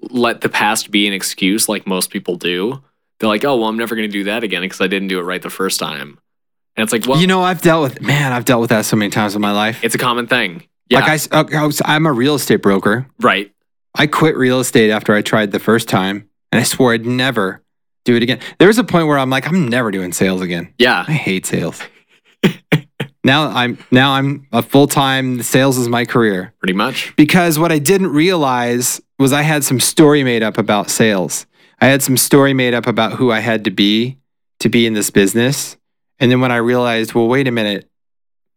let 0.00 0.40
the 0.40 0.48
past 0.48 0.90
be 0.90 1.06
an 1.06 1.12
excuse 1.12 1.68
like 1.68 1.86
most 1.86 2.10
people 2.10 2.36
do. 2.36 2.82
They're 3.20 3.28
like, 3.28 3.44
oh, 3.44 3.56
well, 3.56 3.68
I'm 3.68 3.76
never 3.76 3.94
going 3.96 4.08
to 4.08 4.12
do 4.12 4.24
that 4.24 4.42
again 4.44 4.62
because 4.62 4.80
I 4.80 4.86
didn't 4.86 5.08
do 5.08 5.18
it 5.18 5.22
right 5.22 5.42
the 5.42 5.50
first 5.50 5.78
time. 5.80 6.18
And 6.76 6.84
it's 6.84 6.92
like, 6.92 7.06
well, 7.06 7.20
you 7.20 7.26
know, 7.26 7.42
I've 7.42 7.62
dealt 7.62 7.82
with 7.82 8.00
man, 8.02 8.32
I've 8.32 8.44
dealt 8.44 8.60
with 8.60 8.70
that 8.70 8.84
so 8.84 8.96
many 8.96 9.10
times 9.10 9.34
in 9.34 9.40
my 9.42 9.50
life. 9.52 9.82
it's 9.82 9.94
a 9.94 9.98
common 9.98 10.26
thing. 10.28 10.62
Yeah, 10.88 11.00
Like 11.00 11.08
I, 11.10 11.14
s- 11.14 11.28
I 11.32 11.66
was, 11.66 11.82
I'm 11.84 12.06
a 12.06 12.12
real 12.12 12.34
estate 12.36 12.62
broker. 12.62 13.06
right. 13.20 13.52
I 13.94 14.06
quit 14.06 14.36
real 14.36 14.60
estate 14.60 14.90
after 14.90 15.12
I 15.14 15.22
tried 15.22 15.50
the 15.50 15.58
first 15.58 15.88
time, 15.88 16.28
and 16.52 16.60
I 16.60 16.62
swore 16.62 16.92
I'd 16.94 17.04
never 17.04 17.62
do 18.04 18.14
it 18.14 18.22
again. 18.22 18.38
There 18.58 18.68
was 18.68 18.78
a 18.78 18.84
point 18.84 19.08
where 19.08 19.18
I'm 19.18 19.30
like, 19.30 19.46
I'm 19.48 19.66
never 19.68 19.90
doing 19.90 20.12
sales 20.12 20.40
again. 20.40 20.72
Yeah, 20.78 21.04
I 21.08 21.12
hate 21.12 21.46
sales. 21.46 21.82
now 23.28 23.48
I'm 23.48 23.78
now 23.90 24.12
I'm 24.12 24.46
a 24.52 24.62
full 24.62 24.86
time. 24.88 25.42
Sales 25.42 25.78
is 25.78 25.88
my 25.88 26.04
career 26.04 26.52
pretty 26.58 26.72
much. 26.72 27.14
because 27.16 27.58
what 27.58 27.70
I 27.70 27.78
didn't 27.78 28.08
realize 28.08 29.00
was 29.18 29.32
I 29.32 29.42
had 29.42 29.62
some 29.62 29.78
story 29.78 30.24
made 30.24 30.42
up 30.42 30.58
about 30.58 30.90
sales. 30.90 31.46
I 31.80 31.86
had 31.86 32.02
some 32.02 32.16
story 32.16 32.54
made 32.54 32.74
up 32.74 32.86
about 32.86 33.12
who 33.12 33.30
I 33.30 33.40
had 33.40 33.64
to 33.64 33.70
be 33.70 34.18
to 34.60 34.68
be 34.68 34.86
in 34.86 34.94
this 34.94 35.10
business. 35.10 35.76
And 36.18 36.30
then 36.30 36.40
when 36.40 36.50
I 36.50 36.56
realized, 36.56 37.14
well, 37.14 37.28
wait 37.28 37.46
a 37.46 37.52
minute, 37.52 37.88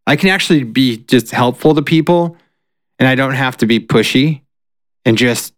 I 0.07 0.15
can 0.15 0.29
actually 0.29 0.63
be 0.63 0.97
just 0.97 1.31
helpful 1.31 1.75
to 1.75 1.81
people 1.81 2.37
and 2.97 3.07
I 3.07 3.15
don't 3.15 3.33
have 3.35 3.57
to 3.57 3.67
be 3.67 3.79
pushy 3.79 4.41
and 5.05 5.17
just 5.17 5.53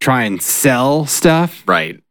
try 0.00 0.22
and 0.24 0.40
sell 0.40 1.04
stuff. 1.06 1.62
Right. 1.66 2.02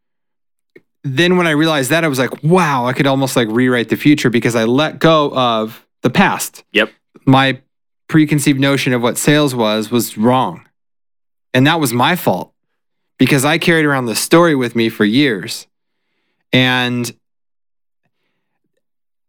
Then 1.04 1.38
when 1.38 1.48
I 1.48 1.52
realized 1.52 1.90
that, 1.90 2.04
I 2.04 2.08
was 2.08 2.20
like, 2.20 2.44
wow, 2.44 2.86
I 2.86 2.94
could 2.94 3.08
almost 3.08 3.36
like 3.36 3.48
rewrite 3.50 3.90
the 3.90 3.96
future 3.96 4.30
because 4.30 4.56
I 4.56 4.66
let 4.66 5.00
go 5.00 5.32
of 5.34 5.86
the 6.02 6.10
past. 6.10 6.64
Yep. 6.74 6.92
My 7.26 7.62
preconceived 8.08 8.60
notion 8.60 8.94
of 8.94 9.02
what 9.02 9.18
sales 9.18 9.56
was 9.56 9.90
was 9.90 10.18
wrong. 10.18 10.68
And 11.54 11.66
that 11.68 11.80
was 11.80 11.94
my 11.94 12.16
fault 12.16 12.54
because 13.18 13.46
I 13.46 13.58
carried 13.58 13.86
around 13.86 14.06
the 14.06 14.16
story 14.16 14.56
with 14.56 14.76
me 14.76 14.90
for 14.90 15.06
years. 15.06 15.68
And 16.52 17.14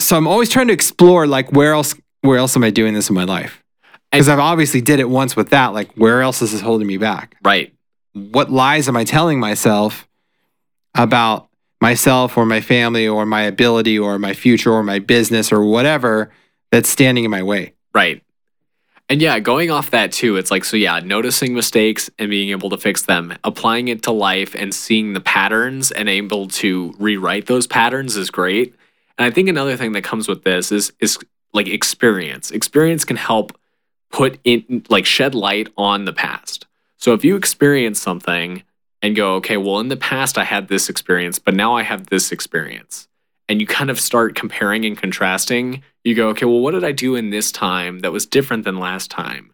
so 0.01 0.17
I'm 0.17 0.27
always 0.27 0.49
trying 0.49 0.67
to 0.69 0.73
explore 0.73 1.27
like 1.27 1.53
where 1.53 1.75
else 1.75 1.95
where 2.23 2.39
else 2.39 2.57
am 2.57 2.65
I 2.65 2.71
doing 2.71 2.95
this 2.95 3.09
in 3.09 3.15
my 3.15 3.25
life? 3.25 3.63
Because 4.11 4.29
I've 4.29 4.39
obviously 4.39 4.81
did 4.81 5.01
it 5.01 5.09
once 5.09 5.37
with 5.37 5.51
that. 5.51 5.69
Like 5.69 5.93
where 5.95 6.23
else 6.23 6.43
is 6.43 6.53
this 6.53 6.61
holding 6.61 6.87
me 6.87 6.97
back? 6.97 7.37
Right. 7.45 7.75
What 8.13 8.51
lies 8.51 8.89
am 8.89 8.97
I 8.97 9.05
telling 9.05 9.41
myself 9.41 10.09
about 10.95 11.49
myself 11.81 12.37
or 12.37 12.47
my 12.47 12.61
family 12.61 13.09
or 13.09 13.27
my 13.27 13.43
ability 13.43 13.99
or 13.99 14.19
my 14.19 14.35
future 14.35 14.73
or 14.73 14.83
my 14.83 14.99
business 14.99 15.53
or 15.53 15.65
whatever 15.65 16.31
that's 16.73 16.91
standing 16.91 17.25
in 17.25 17.31
my 17.31 17.45
way? 17.45 17.75
Right. 17.95 18.25
And 19.09 19.21
yeah, 19.21 19.39
going 19.41 19.71
off 19.71 19.91
that 19.91 20.11
too, 20.11 20.37
it's 20.37 20.51
like, 20.51 20.65
so 20.65 20.77
yeah, 20.77 20.99
noticing 21.01 21.55
mistakes 21.55 22.09
and 22.19 22.31
being 22.31 22.49
able 22.49 22.71
to 22.71 22.79
fix 22.79 23.03
them, 23.03 23.37
applying 23.45 23.89
it 23.89 24.03
to 24.05 24.11
life 24.11 24.55
and 24.55 24.75
seeing 24.75 25.13
the 25.13 25.21
patterns 25.21 25.93
and 25.93 26.09
able 26.09 26.49
to 26.49 26.95
rewrite 26.99 27.47
those 27.47 27.67
patterns 27.67 28.17
is 28.17 28.31
great. 28.31 28.75
And 29.19 29.27
I 29.27 29.31
think 29.31 29.51
another 29.51 29.77
thing 29.77 29.93
that 29.93 30.03
comes 30.03 30.29
with 30.29 30.45
this 30.45 30.73
is 30.73 30.93
is 30.99 31.19
like 31.53 31.69
experience. 31.69 32.51
Experience 32.51 33.05
can 33.05 33.17
help 33.17 33.57
put 34.11 34.39
in 34.45 34.83
like 34.89 35.05
shed 35.05 35.35
light 35.35 35.69
on 35.77 36.07
the 36.07 36.13
past. 36.15 36.67
So 36.97 37.13
if 37.13 37.23
you 37.23 37.37
experience 37.37 38.01
something 38.01 38.63
and 39.03 39.15
go, 39.15 39.35
okay, 39.35 39.59
well, 39.59 39.81
in 39.81 39.89
the 39.89 39.97
past 39.97 40.39
I 40.39 40.45
had 40.45 40.69
this 40.69 40.89
experience, 40.89 41.39
but 41.39 41.55
now 41.55 41.75
I 41.75 41.83
have 41.83 42.07
this 42.07 42.33
experience. 42.33 43.09
And 43.47 43.61
you 43.61 43.67
kind 43.67 43.91
of 43.91 44.01
start 44.01 44.35
comparing 44.35 44.87
and 44.87 44.97
contrasting. 44.97 45.83
You 46.05 46.15
go, 46.15 46.29
okay, 46.31 46.47
well, 46.47 46.61
what 46.61 46.73
did 46.73 46.85
I 46.85 46.93
do 46.93 47.15
in 47.15 47.31
this 47.31 47.53
time 47.53 48.01
that 48.01 48.13
was 48.13 48.27
different 48.27 48.65
than 48.65 48.79
last 48.79 49.11
time? 49.11 49.53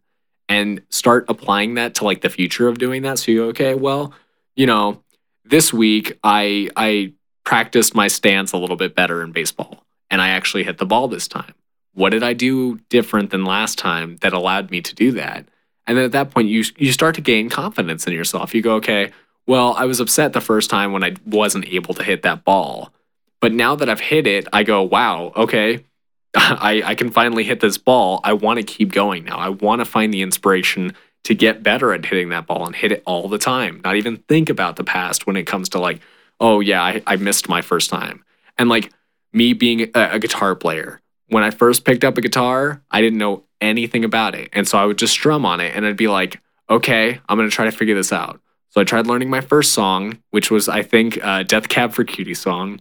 And 0.49 0.83
start 0.89 1.27
applying 1.29 1.75
that 1.75 1.95
to 1.97 2.05
like 2.05 2.23
the 2.23 2.31
future 2.31 2.69
of 2.69 2.79
doing 2.79 3.03
that. 3.03 3.19
So 3.19 3.31
you 3.31 3.39
go, 3.39 3.45
okay, 3.49 3.75
well, 3.75 4.15
you 4.57 4.67
know, 4.67 5.03
this 5.45 5.73
week 5.73 6.19
I 6.25 6.71
I 6.77 7.13
practiced 7.45 7.95
my 7.95 8.09
stance 8.09 8.53
a 8.53 8.59
little 8.59 8.77
bit 8.77 8.95
better 8.95 9.23
in 9.23 9.33
baseball 9.33 9.85
and 10.11 10.21
I 10.21 10.29
actually 10.29 10.65
hit 10.65 10.79
the 10.79 10.87
ball 10.87 11.09
this 11.09 11.29
time. 11.29 11.55
What 11.95 12.11
did 12.11 12.23
I 12.23 12.33
do 12.33 12.79
different 12.91 13.31
than 13.31 13.45
last 13.45 13.79
time 13.79 14.17
that 14.21 14.33
allowed 14.33 14.71
me 14.71 14.81
to 14.83 14.95
do 14.95 15.13
that? 15.13 15.47
And 15.87 15.97
then 15.97 16.05
at 16.05 16.13
that 16.13 16.31
point 16.31 16.49
you 16.49 16.65
you 16.77 16.93
start 16.93 17.15
to 17.17 17.21
gain 17.21 17.49
confidence 17.49 18.07
in 18.07 18.13
yourself. 18.13 18.55
You 18.55 18.63
go, 18.63 18.77
okay, 18.77 19.11
well, 19.47 19.75
I 19.75 19.87
was 19.87 20.01
upset 20.01 20.35
the 20.35 20.41
first 20.41 20.69
time 20.69 20.93
when 20.93 21.03
I 21.03 21.17
wasn't 21.25 21.67
able 21.67 21.95
to 21.95 22.03
hit 22.03 22.23
that 22.23 22.45
ball. 22.45 22.93
But 23.41 23.53
now 23.53 23.77
that 23.77 23.89
I've 23.89 24.01
hit 24.01 24.27
it, 24.27 24.47
I 24.53 24.63
go, 24.63 24.83
wow, 24.83 25.33
okay, 25.35 25.85
I, 26.35 26.83
I 26.85 26.95
can 26.95 27.11
finally 27.11 27.45
hit 27.45 27.61
this 27.61 27.79
ball. 27.79 28.21
I 28.25 28.33
want 28.35 28.59
to 28.59 28.63
keep 28.63 28.93
going 28.93 29.25
now. 29.25 29.39
I 29.39 29.49
want 29.49 29.81
to 29.81 29.85
find 29.85 30.13
the 30.13 30.23
inspiration 30.23 30.95
to 31.25 31.35
get 31.35 31.63
better 31.63 31.93
at 31.93 32.05
hitting 32.05 32.29
that 32.31 32.47
ball 32.47 32.67
and 32.67 32.75
hit 32.75 32.93
it 32.93 33.03
all 33.07 33.29
the 33.29 33.39
time. 33.39 33.81
Not 33.85 33.97
even 33.97 34.19
think 34.29 34.51
about 34.51 34.77
the 34.77 34.85
past 34.85 35.27
when 35.27 35.37
it 35.37 35.47
comes 35.47 35.69
to 35.71 35.81
like, 35.81 36.01
oh, 36.41 36.61
yeah, 36.61 36.83
I, 36.83 37.03
I 37.07 37.17
missed 37.17 37.49
my 37.49 37.63
first 37.63 37.91
time. 37.91 38.25
And 38.57 38.69
like 38.69 38.93
me 39.33 39.53
being 39.53 39.91
a, 39.95 40.11
a 40.13 40.19
guitar 40.19 40.55
player, 40.55 41.01
when 41.29 41.43
I 41.43 41.51
first 41.51 41.85
picked 41.85 42.05
up 42.05 42.17
a 42.17 42.23
guitar, 42.23 42.83
I 42.91 43.01
didn't 43.01 43.19
know 43.19 43.45
anything 43.61 44.05
about 44.05 44.35
it. 44.35 44.49
And 44.53 44.67
so 44.67 44.79
I 44.79 44.85
would 44.85 44.99
just 44.99 45.13
strum 45.13 45.45
on 45.45 45.61
it 45.61 45.75
and 45.75 45.85
I'd 45.85 45.97
be 45.97 46.09
like, 46.09 46.41
okay, 46.71 47.21
I'm 47.29 47.37
going 47.37 47.49
to 47.49 47.55
try 47.55 47.65
to 47.65 47.73
figure 47.73 47.95
this 47.95 48.13
out. 48.13 48.41
So 48.71 48.81
I 48.81 48.85
tried 48.85 49.07
learning 49.07 49.31
my 49.31 49.41
first 49.41 49.73
song, 49.73 50.19
which 50.31 50.51
was, 50.51 50.69
I 50.69 50.83
think, 50.83 51.23
uh, 51.25 51.43
Death 51.43 51.69
Cab 51.69 51.93
for 51.93 52.05
Cutie 52.05 52.35
song. 52.35 52.81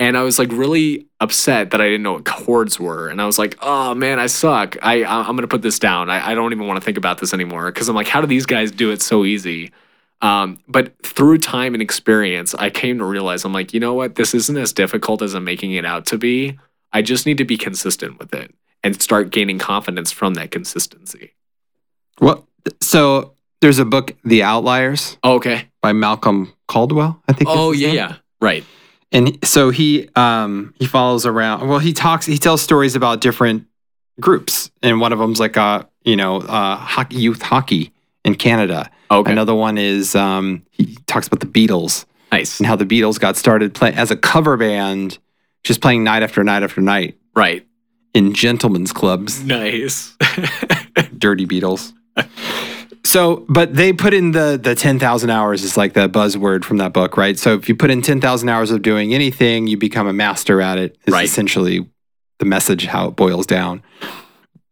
And 0.00 0.16
I 0.16 0.22
was 0.22 0.38
like 0.38 0.52
really 0.52 1.06
upset 1.18 1.72
that 1.72 1.80
I 1.80 1.84
didn't 1.86 2.04
know 2.04 2.12
what 2.12 2.24
chords 2.24 2.78
were. 2.78 3.08
And 3.08 3.20
I 3.20 3.26
was 3.26 3.38
like, 3.38 3.56
oh 3.62 3.94
man, 3.94 4.18
I 4.20 4.26
suck. 4.26 4.76
I, 4.80 5.02
I- 5.02 5.20
I'm 5.20 5.32
going 5.36 5.38
to 5.42 5.48
put 5.48 5.62
this 5.62 5.78
down. 5.78 6.08
I, 6.08 6.30
I 6.30 6.34
don't 6.34 6.52
even 6.52 6.66
want 6.68 6.80
to 6.80 6.84
think 6.84 6.96
about 6.98 7.18
this 7.18 7.34
anymore. 7.34 7.70
Cause 7.72 7.88
I'm 7.88 7.96
like, 7.96 8.06
how 8.06 8.20
do 8.20 8.26
these 8.28 8.46
guys 8.46 8.70
do 8.70 8.90
it 8.92 9.02
so 9.02 9.24
easy? 9.24 9.72
Um, 10.20 10.58
but 10.68 10.92
through 11.04 11.38
time 11.38 11.74
and 11.74 11.82
experience, 11.82 12.54
I 12.54 12.70
came 12.70 12.98
to 12.98 13.04
realize 13.04 13.44
I'm 13.44 13.52
like, 13.52 13.72
you 13.74 13.80
know 13.80 13.94
what? 13.94 14.14
This 14.16 14.34
isn't 14.34 14.56
as 14.56 14.72
difficult 14.72 15.20
as 15.22 15.34
I'm 15.34 15.44
making 15.44 15.72
it 15.72 15.84
out 15.84 16.06
to 16.06 16.18
be. 16.18 16.58
I 16.92 17.02
just 17.02 17.26
need 17.26 17.38
to 17.38 17.44
be 17.44 17.56
consistent 17.56 18.18
with 18.18 18.32
it 18.34 18.54
and 18.84 19.00
start 19.02 19.30
gaining 19.30 19.58
confidence 19.58 20.10
from 20.12 20.34
that 20.34 20.50
consistency. 20.52 21.34
Well, 22.20 22.48
so 22.80 23.34
there's 23.60 23.78
a 23.78 23.84
book, 23.84 24.16
The 24.24 24.42
Outliers 24.42 25.18
Oh, 25.22 25.34
okay. 25.34 25.68
by 25.82 25.92
Malcolm 25.92 26.52
Gladwell, 26.68 27.20
I 27.28 27.32
think. 27.32 27.48
Oh, 27.50 27.72
yeah, 27.72 27.86
name. 27.88 27.96
yeah. 27.96 28.16
Right. 28.40 28.64
And 29.12 29.38
so 29.44 29.70
he 29.70 30.08
um 30.16 30.74
he 30.78 30.86
follows 30.86 31.24
around 31.26 31.68
well 31.68 31.78
he 31.78 31.92
talks 31.92 32.26
he 32.26 32.38
tells 32.38 32.60
stories 32.62 32.94
about 32.94 33.20
different 33.20 33.66
groups 34.20 34.70
and 34.82 35.00
one 35.00 35.12
of 35.12 35.18
them's 35.18 35.40
like 35.40 35.56
uh 35.56 35.82
you 36.04 36.16
know 36.16 36.38
uh 36.42 36.76
hockey 36.76 37.16
youth 37.16 37.42
hockey 37.42 37.92
in 38.24 38.34
canada 38.34 38.90
Okay. 39.10 39.32
another 39.32 39.54
one 39.54 39.78
is 39.78 40.14
um 40.14 40.62
he 40.70 40.96
talks 41.06 41.26
about 41.26 41.40
the 41.40 41.46
beatles 41.46 42.04
Nice. 42.30 42.60
and 42.60 42.66
how 42.66 42.76
the 42.76 42.84
beatles 42.84 43.18
got 43.18 43.36
started 43.36 43.72
playing 43.74 43.96
as 43.96 44.10
a 44.10 44.16
cover 44.16 44.56
band 44.58 45.18
just 45.64 45.80
playing 45.80 46.04
night 46.04 46.22
after 46.22 46.44
night 46.44 46.62
after 46.62 46.80
night 46.82 47.16
Right. 47.34 47.66
in 48.14 48.34
gentlemen's 48.34 48.92
clubs 48.92 49.42
Nice. 49.42 50.14
dirty 51.18 51.46
beatles 51.46 51.92
so 53.04 53.44
but 53.48 53.74
they 53.74 53.92
put 53.92 54.12
in 54.14 54.32
the 54.32 54.58
the 54.62 54.74
10,000 54.74 55.30
hours 55.30 55.62
is 55.62 55.76
like 55.76 55.92
the 55.94 56.08
buzzword 56.08 56.64
from 56.64 56.78
that 56.78 56.92
book 56.92 57.16
right? 57.16 57.38
So 57.38 57.54
if 57.54 57.68
you 57.68 57.74
put 57.74 57.90
in 57.90 58.02
10,000 58.02 58.48
hours 58.48 58.70
of 58.70 58.82
doing 58.82 59.14
anything 59.14 59.66
you 59.66 59.76
become 59.76 60.06
a 60.06 60.12
master 60.12 60.60
at 60.60 60.78
it 60.78 60.96
is 61.06 61.12
Right. 61.14 61.24
essentially 61.24 61.88
the 62.38 62.44
message 62.44 62.86
how 62.86 63.08
it 63.08 63.16
boils 63.16 63.46
down. 63.46 63.82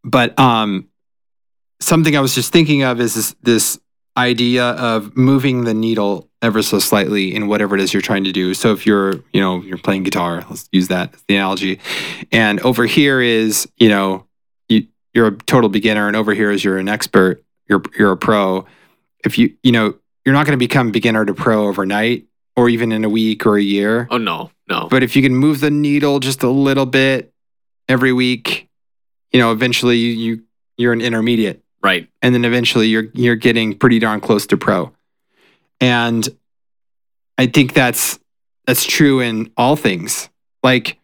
But 0.05 0.39
um 0.39 0.89
something 1.81 2.17
i 2.17 2.21
was 2.21 2.35
just 2.35 2.53
thinking 2.53 2.83
of 2.83 3.01
is 3.01 3.15
this, 3.15 3.37
this 3.43 3.79
idea 4.17 4.65
of 4.71 5.15
moving 5.17 5.65
the 5.65 5.75
needle 5.75 6.31
ever 6.41 6.63
so 6.63 6.79
slightly 6.79 7.35
in 7.35 7.49
whatever 7.49 7.75
it 7.75 7.83
is 7.83 7.93
you're 7.93 8.01
trying 8.01 8.25
to 8.25 8.33
do. 8.33 8.55
So 8.55 8.73
if 8.73 8.87
you're 8.87 9.17
you 9.33 9.41
know 9.41 9.63
you're 9.63 9.79
playing 9.79 10.05
guitar 10.05 10.45
let's 10.49 10.69
use 10.73 10.89
that 10.89 11.15
as 11.15 11.23
the 11.29 11.37
analogy. 11.37 11.81
And 12.33 12.61
over 12.61 12.87
here 12.87 13.21
is 13.21 13.69
you 13.77 13.89
know 13.89 14.27
you, 14.69 14.87
you're 15.13 15.27
a 15.29 15.37
total 15.37 15.69
beginner 15.69 16.07
and 16.09 16.17
over 16.17 16.33
here 16.35 16.51
is 16.51 16.65
you're 16.65 16.79
an 16.79 16.89
expert 16.89 17.43
you're 17.69 17.83
you're 17.99 18.13
a 18.13 18.17
pro. 18.17 18.67
If 19.25 19.39
you 19.39 19.55
you 19.63 19.73
know 19.73 19.95
you're 20.25 20.33
not 20.35 20.47
going 20.47 20.59
to 20.59 20.63
become 20.63 20.91
beginner 20.91 21.25
to 21.25 21.35
pro 21.35 21.67
overnight 21.69 22.27
or 22.57 22.69
even 22.69 22.91
in 22.93 23.05
a 23.05 23.09
week 23.09 23.47
or 23.47 23.57
a 23.57 23.63
year. 23.63 24.09
Oh 24.11 24.19
no, 24.19 24.51
no. 24.69 24.89
but 24.89 25.03
if 25.03 25.15
you 25.15 25.23
can 25.23 25.35
move 25.35 25.61
the 25.61 25.71
needle 25.71 26.21
just 26.21 26.43
a 26.43 26.51
little 26.51 26.87
bit 26.87 27.33
every 27.89 28.13
week 28.13 28.69
you 29.33 29.39
know 29.39 29.53
eventually 29.53 29.97
you, 29.97 30.13
you 30.13 30.43
you're 30.77 30.93
an 30.93 31.01
intermediate. 31.01 31.63
Right. 31.83 32.09
and 32.21 32.35
then 32.35 32.45
eventually 32.45 32.89
you're 32.89 33.05
you're 33.15 33.37
getting 33.37 33.79
pretty 33.79 33.99
darn 34.01 34.21
close 34.21 34.47
to 34.49 34.57
pro. 34.57 34.93
And 35.81 36.29
i 37.39 37.47
think 37.47 37.75
that's 37.75 38.19
that's 38.67 38.85
true 38.85 39.21
in 39.21 39.53
all 39.57 39.77
things. 39.77 40.29
Like 40.63 40.99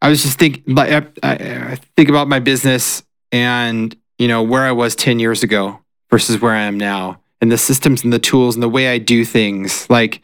i 0.00 0.08
was 0.08 0.22
just 0.22 0.38
thinking 0.38 0.74
like 0.74 0.90
I, 0.92 1.28
I, 1.28 1.32
I 1.72 1.78
think 1.96 2.08
about 2.08 2.28
my 2.28 2.38
business 2.38 3.02
and 3.32 3.96
you 4.22 4.28
know 4.28 4.42
where 4.42 4.62
i 4.62 4.72
was 4.72 4.94
10 4.94 5.18
years 5.18 5.42
ago 5.42 5.80
versus 6.10 6.40
where 6.40 6.52
i 6.52 6.62
am 6.62 6.78
now 6.78 7.20
and 7.40 7.50
the 7.50 7.58
systems 7.58 8.04
and 8.04 8.12
the 8.12 8.18
tools 8.18 8.54
and 8.54 8.62
the 8.62 8.68
way 8.68 8.88
i 8.88 8.98
do 8.98 9.24
things 9.24 9.88
like 9.90 10.22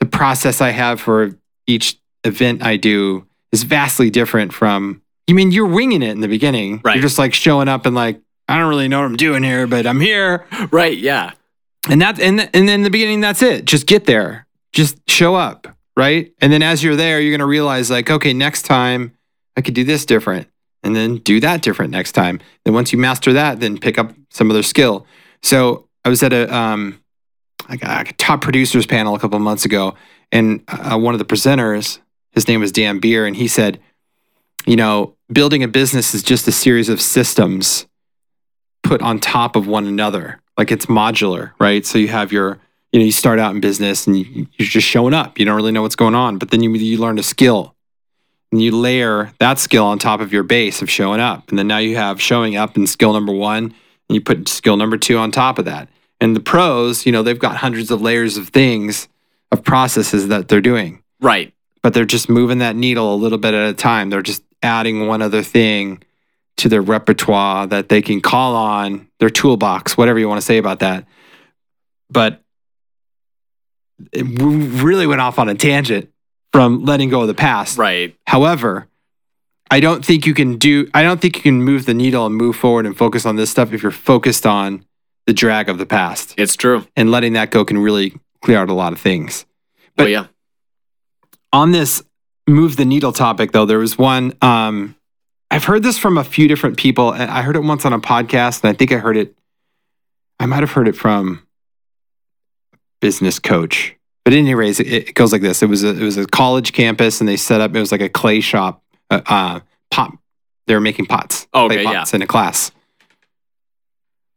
the 0.00 0.06
process 0.06 0.60
i 0.60 0.70
have 0.70 1.00
for 1.00 1.30
each 1.66 1.98
event 2.24 2.62
i 2.62 2.76
do 2.76 3.26
is 3.52 3.62
vastly 3.62 4.10
different 4.10 4.52
from 4.52 5.00
you 5.26 5.34
mean 5.34 5.50
you're 5.50 5.66
winging 5.66 6.02
it 6.02 6.10
in 6.10 6.20
the 6.20 6.28
beginning. 6.28 6.80
Right. 6.84 6.94
You're 6.94 7.02
just 7.02 7.18
like 7.18 7.34
showing 7.34 7.68
up 7.68 7.86
and 7.86 7.94
like, 7.94 8.20
I 8.48 8.58
don't 8.58 8.68
really 8.68 8.88
know 8.88 9.00
what 9.00 9.06
I'm 9.06 9.16
doing 9.16 9.42
here, 9.42 9.66
but 9.66 9.86
I'm 9.86 10.00
here. 10.00 10.46
Right. 10.70 10.96
Yeah. 10.96 11.32
And 11.88 12.00
that 12.02 12.20
and 12.20 12.38
th- 12.38 12.50
and 12.54 12.68
then 12.68 12.80
in 12.80 12.82
the 12.82 12.90
beginning, 12.90 13.20
that's 13.20 13.42
it. 13.42 13.64
Just 13.64 13.86
get 13.86 14.06
there. 14.06 14.46
Just 14.72 14.98
show 15.08 15.34
up. 15.34 15.66
Right. 15.96 16.32
And 16.40 16.52
then 16.52 16.62
as 16.62 16.82
you're 16.82 16.96
there, 16.96 17.20
you're 17.20 17.36
gonna 17.36 17.46
realize 17.46 17.90
like, 17.90 18.10
okay, 18.10 18.32
next 18.32 18.62
time 18.62 19.16
I 19.56 19.62
could 19.62 19.74
do 19.74 19.84
this 19.84 20.04
different. 20.06 20.48
And 20.86 20.94
then 20.94 21.16
do 21.18 21.40
that 21.40 21.62
different 21.62 21.90
next 21.90 22.12
time. 22.12 22.40
Then 22.64 22.72
once 22.72 22.92
you 22.92 22.98
master 22.98 23.32
that, 23.32 23.60
then 23.60 23.76
pick 23.76 23.98
up 23.98 24.14
some 24.30 24.50
other 24.50 24.62
skill. 24.62 25.06
So 25.42 25.88
I 26.04 26.08
was 26.08 26.22
at 26.22 26.32
a 26.32 26.54
um 26.54 27.00
like 27.68 27.82
a 27.82 28.04
top 28.14 28.40
producers 28.40 28.86
panel 28.86 29.14
a 29.14 29.18
couple 29.18 29.38
months 29.40 29.64
ago, 29.64 29.96
and 30.30 30.62
uh, 30.68 30.96
one 30.98 31.14
of 31.14 31.18
the 31.18 31.24
presenters, 31.24 31.98
his 32.30 32.46
name 32.46 32.60
was 32.60 32.72
Dan 32.72 33.00
Beer, 33.00 33.26
and 33.26 33.34
he 33.36 33.48
said, 33.48 33.80
you 34.66 34.76
know, 34.76 35.14
building 35.32 35.62
a 35.62 35.68
business 35.68 36.14
is 36.14 36.22
just 36.22 36.46
a 36.48 36.52
series 36.52 36.88
of 36.88 37.00
systems 37.00 37.86
put 38.82 39.02
on 39.02 39.18
top 39.18 39.56
of 39.56 39.66
one 39.66 39.86
another. 39.86 40.40
Like 40.56 40.70
it's 40.70 40.86
modular, 40.86 41.52
right? 41.58 41.84
So 41.84 41.98
you 41.98 42.08
have 42.08 42.32
your, 42.32 42.58
you 42.92 43.00
know, 43.00 43.04
you 43.04 43.12
start 43.12 43.38
out 43.38 43.54
in 43.54 43.60
business 43.60 44.06
and 44.06 44.16
you, 44.18 44.46
you're 44.56 44.68
just 44.68 44.86
showing 44.86 45.12
up. 45.12 45.38
You 45.38 45.44
don't 45.44 45.56
really 45.56 45.72
know 45.72 45.82
what's 45.82 45.96
going 45.96 46.14
on, 46.14 46.38
but 46.38 46.50
then 46.50 46.62
you 46.62 46.72
you 46.72 46.98
learn 46.98 47.18
a 47.18 47.22
skill, 47.22 47.75
and 48.52 48.62
you 48.62 48.70
layer 48.76 49.32
that 49.38 49.58
skill 49.58 49.84
on 49.84 49.98
top 49.98 50.20
of 50.20 50.32
your 50.32 50.42
base 50.42 50.82
of 50.82 50.90
showing 50.90 51.20
up, 51.20 51.48
and 51.48 51.58
then 51.58 51.66
now 51.66 51.78
you 51.78 51.96
have 51.96 52.20
showing 52.20 52.56
up 52.56 52.76
and 52.76 52.88
skill 52.88 53.12
number 53.12 53.32
one, 53.32 53.64
and 53.64 53.74
you 54.14 54.20
put 54.20 54.48
skill 54.48 54.76
number 54.76 54.96
two 54.96 55.18
on 55.18 55.30
top 55.32 55.58
of 55.58 55.64
that. 55.64 55.88
And 56.20 56.34
the 56.34 56.40
pros, 56.40 57.04
you 57.04 57.12
know, 57.12 57.22
they've 57.22 57.38
got 57.38 57.56
hundreds 57.56 57.90
of 57.90 58.00
layers 58.00 58.36
of 58.36 58.48
things, 58.48 59.08
of 59.52 59.62
processes 59.64 60.28
that 60.28 60.48
they're 60.48 60.60
doing 60.60 61.02
Right. 61.20 61.52
but 61.82 61.92
they're 61.94 62.04
just 62.04 62.28
moving 62.28 62.58
that 62.58 62.74
needle 62.76 63.14
a 63.14 63.16
little 63.16 63.38
bit 63.38 63.54
at 63.54 63.68
a 63.68 63.74
time. 63.74 64.10
They're 64.10 64.22
just 64.22 64.42
adding 64.62 65.06
one 65.06 65.22
other 65.22 65.42
thing 65.42 66.02
to 66.56 66.68
their 66.68 66.80
repertoire 66.80 67.66
that 67.66 67.88
they 67.90 68.00
can 68.00 68.20
call 68.20 68.56
on 68.56 69.08
their 69.20 69.28
toolbox, 69.30 69.96
whatever 69.96 70.18
you 70.18 70.28
want 70.28 70.40
to 70.40 70.46
say 70.46 70.56
about 70.58 70.80
that. 70.80 71.06
But 72.10 72.42
it 74.12 74.24
really 74.40 75.06
went 75.06 75.20
off 75.20 75.38
on 75.38 75.48
a 75.48 75.54
tangent 75.54 76.10
from 76.56 76.84
letting 76.84 77.08
go 77.10 77.20
of 77.22 77.28
the 77.28 77.34
past. 77.34 77.78
Right. 77.78 78.16
However, 78.26 78.88
I 79.70 79.80
don't 79.80 80.04
think 80.04 80.26
you 80.26 80.34
can 80.34 80.56
do 80.58 80.88
I 80.94 81.02
don't 81.02 81.20
think 81.20 81.36
you 81.36 81.42
can 81.42 81.62
move 81.62 81.86
the 81.86 81.94
needle 81.94 82.24
and 82.26 82.34
move 82.34 82.56
forward 82.56 82.86
and 82.86 82.96
focus 82.96 83.26
on 83.26 83.36
this 83.36 83.50
stuff 83.50 83.72
if 83.72 83.82
you're 83.82 83.90
focused 83.92 84.46
on 84.46 84.84
the 85.26 85.32
drag 85.32 85.68
of 85.68 85.78
the 85.78 85.86
past. 85.86 86.34
It's 86.38 86.54
true. 86.56 86.86
And 86.96 87.10
letting 87.10 87.32
that 87.34 87.50
go 87.50 87.64
can 87.64 87.78
really 87.78 88.14
clear 88.42 88.58
out 88.58 88.68
a 88.68 88.74
lot 88.74 88.92
of 88.92 89.00
things 89.00 89.44
But 89.96 90.04
But- 90.04 90.10
yeah. 90.10 90.26
on 91.52 91.72
this 91.72 92.02
move 92.48 92.76
the 92.76 92.84
needle 92.84 93.12
topic 93.12 93.50
though 93.50 93.66
there 93.66 93.78
was 93.80 93.98
one 93.98 94.32
um 94.40 94.94
i've 95.50 95.64
heard 95.64 95.82
this 95.82 95.98
from 95.98 96.16
a 96.16 96.22
few 96.22 96.46
different 96.46 96.76
people 96.76 97.10
and 97.12 97.28
i 97.28 97.42
heard 97.42 97.56
it 97.56 97.64
once 97.64 97.84
on 97.84 97.92
a 97.92 97.98
podcast 97.98 98.62
and 98.62 98.70
i 98.70 98.72
think 98.72 98.92
i 98.92 98.98
heard 98.98 99.16
it 99.16 99.34
i 100.38 100.46
might 100.46 100.60
have 100.60 100.70
heard 100.70 100.86
it 100.86 100.94
from 100.94 101.42
a 102.72 102.76
business 103.00 103.40
coach 103.40 103.95
but 104.26 104.32
at 104.32 104.38
any 104.40 104.54
rate 104.56 104.78
it, 104.80 104.86
it 105.08 105.14
goes 105.14 105.30
like 105.32 105.40
this 105.40 105.62
it 105.62 105.68
was 105.68 105.82
a 105.84 105.90
it 105.90 106.02
was 106.02 106.16
a 106.16 106.26
college 106.26 106.72
campus 106.72 107.20
and 107.20 107.28
they 107.28 107.36
set 107.36 107.60
up 107.60 107.74
it 107.74 107.78
was 107.80 107.92
like 107.92 108.00
a 108.00 108.08
clay 108.08 108.40
shop 108.40 108.82
uh, 109.10 109.20
uh 109.26 109.60
pot 109.92 110.12
they 110.66 110.74
were 110.74 110.80
making 110.80 111.06
pots 111.06 111.46
Oh, 111.54 111.68
clay 111.68 111.80
okay, 111.80 111.92
yeah. 111.92 112.04
in 112.12 112.22
a 112.22 112.26
class 112.26 112.72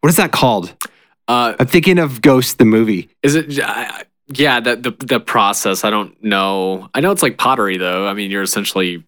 what 0.01 0.09
is 0.09 0.15
that 0.17 0.31
called 0.31 0.73
Uh, 1.27 1.55
i'm 1.59 1.67
thinking 1.67 1.99
of 1.99 2.21
ghost 2.21 2.57
the 2.59 2.65
movie 2.65 3.09
is 3.23 3.35
it? 3.35 3.59
I- 3.59 4.03
yeah. 4.31 4.59
The, 4.59 4.75
the 4.75 4.91
the 5.05 5.19
process. 5.19 5.83
I 5.83 5.89
don't 5.89 6.15
know. 6.23 6.87
I 6.93 6.99
know 6.99 7.09
it's 7.09 7.23
like 7.23 7.39
pottery 7.39 7.77
though. 7.79 8.07
I 8.07 8.13
mean, 8.13 8.29
you're 8.29 8.43
essentially 8.43 9.03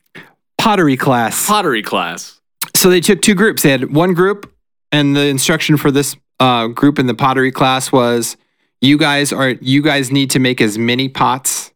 pottery 0.58 0.98
class 0.98 1.46
pottery 1.48 1.84
class. 1.84 2.42
so 2.76 2.90
they 2.90 3.02
took 3.02 3.22
two 3.22 3.36
groups. 3.36 3.62
They 3.62 3.70
had 3.70 3.94
one 3.94 4.16
group, 4.16 4.52
and 4.92 5.16
the 5.16 5.28
instruction 5.28 5.78
for 5.78 5.92
this 5.92 6.16
uh, 6.40 6.66
group 6.70 6.98
in 6.98 7.06
the 7.06 7.14
pottery 7.14 7.52
class 7.52 7.92
was, 7.92 8.36
"You 8.82 8.98
guys 8.98 9.32
are 9.32 9.50
you 9.50 9.82
guys 9.82 10.12
need 10.12 10.32
to 10.32 10.40
make 10.40 10.60
as 10.60 10.78
many 10.78 11.08
pots 11.08 11.72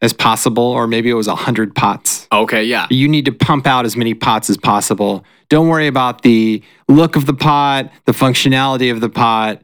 as 0.00 0.12
possible, 0.12 0.62
or 0.62 0.86
maybe 0.86 1.10
it 1.10 1.14
was 1.14 1.26
a 1.26 1.34
hundred 1.34 1.74
pots. 1.74 2.28
Okay. 2.30 2.64
Yeah. 2.64 2.86
You 2.90 3.08
need 3.08 3.24
to 3.24 3.32
pump 3.32 3.66
out 3.66 3.84
as 3.84 3.96
many 3.96 4.14
pots 4.14 4.48
as 4.48 4.56
possible. 4.56 5.24
Don't 5.48 5.68
worry 5.68 5.86
about 5.86 6.22
the 6.22 6.62
look 6.88 7.16
of 7.16 7.26
the 7.26 7.34
pot, 7.34 7.90
the 8.04 8.12
functionality 8.12 8.92
of 8.92 9.00
the 9.00 9.08
pot, 9.08 9.62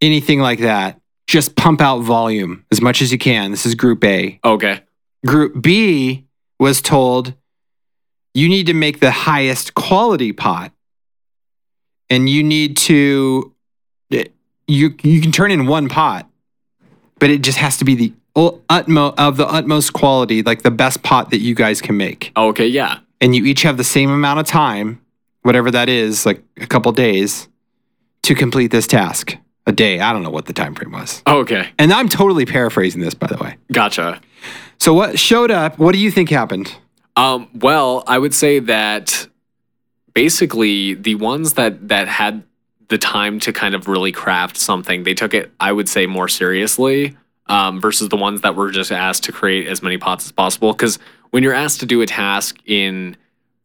anything 0.00 0.38
like 0.38 0.60
that. 0.60 1.00
Just 1.26 1.56
pump 1.56 1.80
out 1.80 2.00
volume 2.00 2.64
as 2.70 2.80
much 2.80 3.00
as 3.02 3.10
you 3.10 3.18
can. 3.18 3.50
This 3.50 3.66
is 3.66 3.74
Group 3.74 4.04
A. 4.04 4.38
Okay. 4.44 4.82
Group 5.26 5.60
B 5.60 6.26
was 6.60 6.82
told 6.82 7.34
you 8.34 8.48
need 8.48 8.66
to 8.66 8.74
make 8.74 9.00
the 9.00 9.10
highest 9.10 9.74
quality 9.74 10.32
pot 10.32 10.72
and 12.10 12.28
you 12.28 12.42
need 12.42 12.76
to 12.76 13.54
you 14.66 14.94
you 15.02 15.20
can 15.20 15.32
turn 15.32 15.50
in 15.50 15.66
one 15.66 15.88
pot 15.88 16.28
but 17.18 17.30
it 17.30 17.42
just 17.42 17.58
has 17.58 17.76
to 17.78 17.84
be 17.84 17.94
the 17.94 18.12
utmost 18.68 19.18
of 19.18 19.36
the 19.36 19.46
utmost 19.46 19.92
quality 19.92 20.42
like 20.42 20.62
the 20.62 20.70
best 20.70 21.02
pot 21.02 21.30
that 21.30 21.38
you 21.40 21.54
guys 21.54 21.80
can 21.80 21.96
make 21.96 22.32
Okay. 22.36 22.66
Yeah. 22.66 22.98
and 23.20 23.34
you 23.36 23.44
each 23.44 23.62
have 23.62 23.76
the 23.76 23.84
same 23.84 24.10
amount 24.10 24.40
of 24.40 24.46
time 24.46 25.00
whatever 25.42 25.70
that 25.70 25.88
is 25.88 26.24
like 26.26 26.42
a 26.58 26.66
couple 26.66 26.90
days 26.92 27.48
to 28.22 28.34
complete 28.34 28.70
this 28.70 28.86
task 28.86 29.36
a 29.66 29.72
day 29.72 30.00
i 30.00 30.12
don't 30.12 30.22
know 30.22 30.30
what 30.30 30.46
the 30.46 30.52
time 30.52 30.74
frame 30.74 30.92
was 30.92 31.22
Okay. 31.26 31.68
and 31.78 31.92
i'm 31.92 32.08
totally 32.08 32.44
paraphrasing 32.46 33.00
this 33.00 33.14
by 33.14 33.26
the 33.28 33.36
way 33.36 33.56
Gotcha. 33.72 34.20
so 34.78 34.92
what 34.94 35.18
showed 35.18 35.50
up 35.50 35.78
what 35.78 35.92
do 35.92 35.98
you 35.98 36.10
think 36.10 36.30
happened 36.30 36.74
Um, 37.16 37.46
well, 37.54 38.02
I 38.08 38.18
would 38.18 38.34
say 38.34 38.58
that 38.58 39.28
basically 40.14 40.94
the 40.94 41.14
ones 41.16 41.52
that 41.54 41.88
that 41.88 42.08
had 42.08 42.42
the 42.88 42.98
time 42.98 43.40
to 43.40 43.52
kind 43.52 43.74
of 43.74 43.88
really 43.88 44.12
craft 44.12 44.56
something, 44.56 45.04
they 45.04 45.14
took 45.14 45.34
it, 45.34 45.52
I 45.60 45.72
would 45.72 45.88
say, 45.88 46.06
more 46.06 46.28
seriously 46.28 47.16
um, 47.46 47.80
versus 47.80 48.08
the 48.08 48.16
ones 48.16 48.42
that 48.42 48.54
were 48.54 48.70
just 48.70 48.92
asked 48.92 49.24
to 49.24 49.32
create 49.32 49.68
as 49.68 49.82
many 49.82 49.98
pots 49.98 50.26
as 50.26 50.32
possible. 50.32 50.72
Because 50.72 50.98
when 51.30 51.42
you're 51.42 51.54
asked 51.54 51.80
to 51.80 51.86
do 51.86 52.00
a 52.02 52.06
task 52.06 52.58
in 52.66 53.16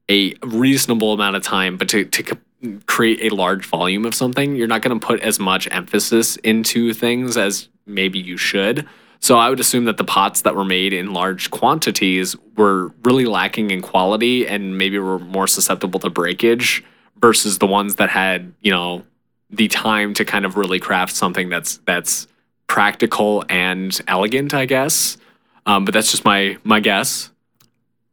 a 0.09 0.33
reasonable 0.43 1.13
amount 1.13 1.35
of 1.35 1.43
time, 1.43 1.77
but 1.77 1.89
to, 1.89 2.05
to 2.05 2.37
create 2.85 3.31
a 3.31 3.35
large 3.35 3.65
volume 3.65 4.05
of 4.05 4.13
something, 4.13 4.55
you're 4.55 4.67
not 4.67 4.81
going 4.81 4.97
to 4.97 5.05
put 5.05 5.19
as 5.21 5.39
much 5.39 5.67
emphasis 5.71 6.35
into 6.37 6.93
things 6.93 7.37
as 7.37 7.69
maybe 7.85 8.19
you 8.19 8.37
should. 8.37 8.87
So 9.21 9.37
I 9.37 9.49
would 9.49 9.59
assume 9.59 9.85
that 9.85 9.97
the 9.97 10.03
pots 10.05 10.41
that 10.43 10.55
were 10.55 10.65
made 10.65 10.93
in 10.93 11.13
large 11.13 11.51
quantities 11.51 12.35
were 12.55 12.93
really 13.03 13.25
lacking 13.25 13.69
in 13.71 13.81
quality 13.81 14.47
and 14.47 14.77
maybe 14.77 14.97
were 14.97 15.19
more 15.19 15.47
susceptible 15.47 15.99
to 15.99 16.09
breakage 16.09 16.83
versus 17.21 17.57
the 17.59 17.67
ones 17.67 17.95
that 17.95 18.09
had, 18.09 18.53
you 18.61 18.71
know, 18.71 19.03
the 19.49 19.67
time 19.67 20.13
to 20.15 20.25
kind 20.25 20.45
of 20.45 20.57
really 20.57 20.79
craft 20.79 21.15
something 21.15 21.49
that's 21.49 21.77
that's 21.85 22.27
practical 22.67 23.43
and 23.49 23.99
elegant, 24.07 24.53
I 24.53 24.65
guess. 24.65 25.17
Um, 25.65 25.85
but 25.85 25.93
that's 25.93 26.11
just 26.11 26.25
my 26.25 26.57
my 26.63 26.79
guess. 26.79 27.31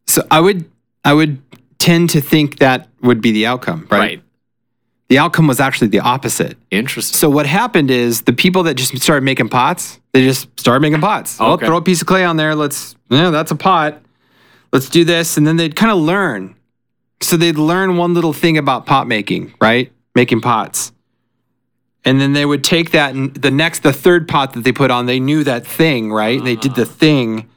So 0.06 0.26
I 0.30 0.40
would 0.40 0.70
I 1.04 1.12
would 1.12 1.40
tend 1.78 2.10
to 2.10 2.20
think 2.20 2.58
that 2.58 2.88
would 3.02 3.20
be 3.20 3.32
the 3.32 3.46
outcome, 3.46 3.86
right? 3.90 3.98
right. 3.98 4.22
The 5.08 5.18
outcome 5.18 5.46
was 5.46 5.60
actually 5.60 5.88
the 5.88 6.00
opposite. 6.00 6.56
Interesting. 6.72 7.16
So 7.16 7.30
what 7.30 7.46
happened 7.46 7.92
is 7.92 8.22
the 8.22 8.32
people 8.32 8.64
that 8.64 8.74
just 8.74 8.96
started 9.00 9.22
making 9.22 9.48
pots, 9.50 10.00
they 10.12 10.24
just 10.24 10.48
started 10.58 10.80
making 10.80 11.00
pots. 11.00 11.36
Oh, 11.38 11.52
Okay. 11.52 11.66
throw 11.66 11.76
a 11.76 11.82
piece 11.82 12.00
of 12.00 12.08
clay 12.08 12.24
on 12.24 12.36
there. 12.36 12.56
Let's 12.56 12.96
yeah, 13.08 13.30
that's 13.30 13.52
a 13.52 13.56
pot. 13.56 14.02
Let's 14.72 14.88
do 14.88 15.04
this, 15.04 15.36
and 15.36 15.46
then 15.46 15.56
they'd 15.56 15.76
kind 15.76 15.92
of 15.92 15.98
learn. 15.98 16.56
So 17.20 17.36
they'd 17.36 17.58
learn 17.58 17.96
one 17.96 18.14
little 18.14 18.32
thing 18.32 18.58
about 18.58 18.86
pot 18.86 19.06
making, 19.08 19.54
right? 19.60 19.92
Making 20.14 20.40
pots. 20.40 20.92
And 22.04 22.20
then 22.20 22.34
they 22.34 22.46
would 22.46 22.62
take 22.62 22.92
that 22.92 23.14
and 23.14 23.34
the 23.34 23.50
next, 23.50 23.82
the 23.82 23.92
third 23.92 24.28
pot 24.28 24.52
that 24.52 24.62
they 24.62 24.72
put 24.72 24.90
on, 24.90 25.06
they 25.06 25.18
knew 25.18 25.42
that 25.44 25.66
thing, 25.66 26.12
right? 26.12 26.42
They 26.42 26.54
did 26.54 26.76
the 26.76 26.82
uh-huh. 26.82 26.92
thing, 26.92 27.50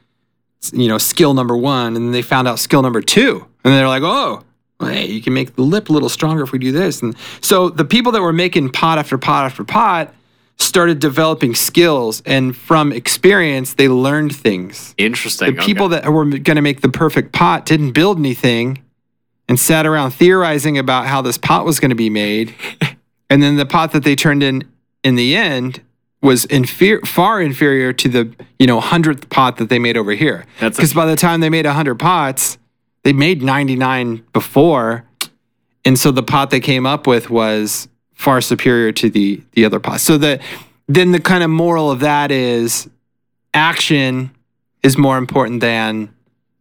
you 0.74 0.88
know, 0.88 0.98
skill 0.98 1.34
number 1.34 1.56
one, 1.56 1.96
and 1.96 1.98
then 1.98 2.12
they 2.12 2.24
found 2.24 2.48
out 2.48 2.58
skill 2.58 2.82
number 2.82 3.02
two. 3.02 3.46
And 3.64 3.74
they're 3.74 3.88
like, 3.88 4.02
oh, 4.04 4.44
well, 4.80 4.90
hey, 4.90 5.06
you 5.08 5.22
can 5.22 5.34
make 5.34 5.56
the 5.56 5.62
lip 5.62 5.90
a 5.90 5.94
little 5.94 6.10
stronger 6.10 6.42
if 6.42 6.52
we 6.52 6.58
do 6.58 6.72
this. 6.72 7.02
And 7.02 7.16
so 7.42 7.70
the 7.70 7.86
people 7.86 8.12
that 8.14 8.22
were 8.22 8.34
making 8.34 8.72
pot 8.72 8.98
after 8.98 9.18
pot 9.18 9.46
after 9.46 9.64
pot 9.64 10.14
started 10.58 11.00
developing 11.00 11.54
skills. 11.54 12.22
And 12.26 12.56
from 12.56 12.92
experience, 12.92 13.76
they 13.76 13.88
learned 13.88 14.36
things. 14.36 14.96
Interesting. 14.98 15.56
The 15.56 15.62
people 15.62 15.90
that 15.90 16.08
were 16.12 16.26
going 16.26 16.56
to 16.56 16.62
make 16.62 16.82
the 16.82 16.90
perfect 16.90 17.34
pot 17.34 17.66
didn't 17.66 17.92
build 17.92 18.18
anything 18.18 18.84
and 19.50 19.60
sat 19.60 19.86
around 19.86 20.12
theorizing 20.12 20.78
about 20.78 21.08
how 21.08 21.22
this 21.22 21.38
pot 21.38 21.66
was 21.66 21.80
going 21.82 21.90
to 21.90 21.96
be 21.96 22.10
made. 22.10 22.56
and 23.30 23.44
then 23.44 23.58
the 23.58 23.66
pot 23.66 23.92
that 23.92 24.04
they 24.04 24.16
turned 24.16 24.44
in 24.44 24.64
in 25.04 25.16
the 25.16 25.36
end 25.36 25.82
was 26.22 26.46
inferior, 26.46 27.02
far 27.06 27.42
inferior 27.42 27.92
to 27.94 28.08
the 28.10 28.34
you 28.60 28.68
know 28.68 28.80
hundredth 28.80 29.30
pot 29.30 29.58
that 29.58 29.68
they 29.70 29.80
made 29.80 29.98
over 29.98 30.12
here. 30.12 30.46
That's 30.60 30.78
a- 30.78 30.82
Because 30.82 30.94
by 30.94 31.06
the 31.06 31.16
time 31.16 31.42
they 31.42 31.50
made 31.50 31.66
hundred 31.66 31.96
pots, 31.96 32.58
they 33.04 33.12
made 33.14 33.42
ninety 33.42 33.76
nine 33.76 34.24
before, 34.34 35.06
and 35.86 35.98
so 35.98 36.12
the 36.12 36.24
pot 36.24 36.50
they 36.50 36.60
came 36.60 36.86
up 36.86 37.08
with 37.08 37.30
was 37.30 37.88
far 38.14 38.42
superior 38.42 38.92
to 38.92 39.10
the 39.10 39.42
the 39.54 39.64
other 39.66 39.80
pot. 39.80 40.02
So 40.02 40.18
the 40.18 40.40
then 40.88 41.12
the 41.14 41.22
kind 41.22 41.44
of 41.44 41.50
moral 41.50 41.90
of 41.90 42.02
that 42.02 42.32
is 42.32 42.90
action 43.54 44.32
is 44.84 44.98
more 44.98 45.18
important 45.18 45.62
than 45.62 46.14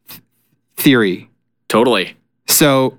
th- 0.08 0.20
theory. 0.76 1.28
totally. 1.68 2.14
So 2.48 2.98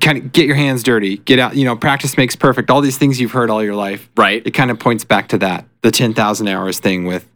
kind 0.00 0.18
of 0.18 0.32
get 0.32 0.46
your 0.46 0.56
hands 0.56 0.82
dirty, 0.82 1.16
get 1.18 1.38
out, 1.38 1.56
you 1.56 1.64
know, 1.64 1.76
practice 1.76 2.16
makes 2.16 2.36
perfect. 2.36 2.70
All 2.70 2.80
these 2.80 2.98
things 2.98 3.20
you've 3.20 3.32
heard 3.32 3.50
all 3.50 3.62
your 3.62 3.74
life. 3.74 4.08
Right. 4.16 4.46
It 4.46 4.52
kind 4.52 4.70
of 4.70 4.78
points 4.78 5.04
back 5.04 5.28
to 5.28 5.38
that, 5.38 5.66
the 5.82 5.90
10,000 5.90 6.48
hours 6.48 6.78
thing 6.78 7.04
with 7.04 7.26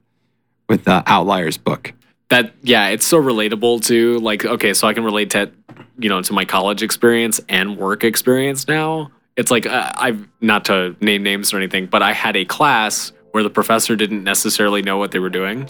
with 0.69 0.85
the 0.85 1.03
Outliers 1.07 1.57
book. 1.59 1.93
that 2.31 2.53
yeah 2.63 2.89
it's 2.89 3.07
so 3.07 3.23
relatable 3.23 3.81
to 3.87 4.19
like 4.19 4.45
okay 4.45 4.75
so 4.75 4.89
i 4.89 4.93
can 4.93 5.05
relate 5.05 5.31
to 5.31 5.49
you 5.97 6.09
know 6.09 6.21
to 6.21 6.33
my 6.33 6.45
college 6.45 6.83
experience 6.83 7.41
and 7.49 7.77
work 7.79 8.03
experience 8.03 8.67
now 8.67 9.09
it's 9.37 9.53
like 9.53 9.65
uh, 9.65 9.93
i've 9.95 10.27
not 10.41 10.65
to 10.65 10.97
name 11.01 11.23
names 11.23 11.53
or 11.53 11.57
anything 11.57 11.87
but 11.87 12.03
i 12.03 12.13
had 12.13 12.35
a 12.35 12.45
class 12.45 13.13
where 13.31 13.45
the 13.45 13.51
professor 13.51 13.95
didn't 13.95 14.25
necessarily 14.25 14.83
know 14.83 14.97
what 14.99 15.13
they 15.13 15.21
were 15.21 15.31
doing 15.31 15.69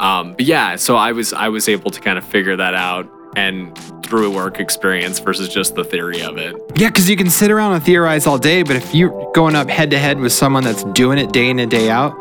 um, 0.00 0.32
but 0.32 0.44
yeah 0.44 0.74
so 0.74 0.96
i 0.96 1.12
was 1.12 1.32
i 1.32 1.48
was 1.48 1.68
able 1.68 1.92
to 1.92 2.00
kind 2.00 2.18
of 2.18 2.24
figure 2.26 2.56
that 2.56 2.74
out 2.74 3.08
and 3.36 3.76
through 4.04 4.30
work 4.32 4.58
experience 4.60 5.18
versus 5.18 5.48
just 5.48 5.74
the 5.74 5.84
theory 5.84 6.22
of 6.22 6.36
it 6.38 6.54
Yeah, 6.76 6.88
because 6.88 7.08
you 7.10 7.16
can 7.16 7.28
sit 7.30 7.50
around 7.50 7.74
and 7.74 7.82
theorize 7.84 8.26
all 8.26 8.38
day, 8.38 8.62
but 8.62 8.76
if 8.76 8.94
you're 8.94 9.30
going 9.34 9.54
up 9.54 9.68
head 9.68 9.90
to 9.90 9.98
head 9.98 10.18
with 10.18 10.32
someone 10.32 10.64
that's 10.64 10.84
doing 10.84 11.18
it 11.18 11.32
day 11.32 11.50
in 11.50 11.58
and 11.58 11.70
day 11.70 11.90
out, 11.90 12.14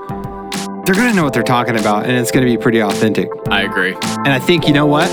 they're 0.85 0.95
going 0.95 1.09
to 1.09 1.15
know 1.15 1.23
what 1.23 1.33
they're 1.33 1.41
talking 1.43 1.79
about 1.79 2.05
and 2.05 2.11
it's 2.13 2.29
going 2.31 2.45
to 2.45 2.51
be 2.51 2.57
pretty 2.61 2.79
authentic. 2.81 3.27
i 3.49 3.61
agree 3.61 3.93
And 3.95 4.27
I 4.29 4.39
think, 4.39 4.67
you 4.67 4.73
know 4.73 4.85
what? 4.85 5.09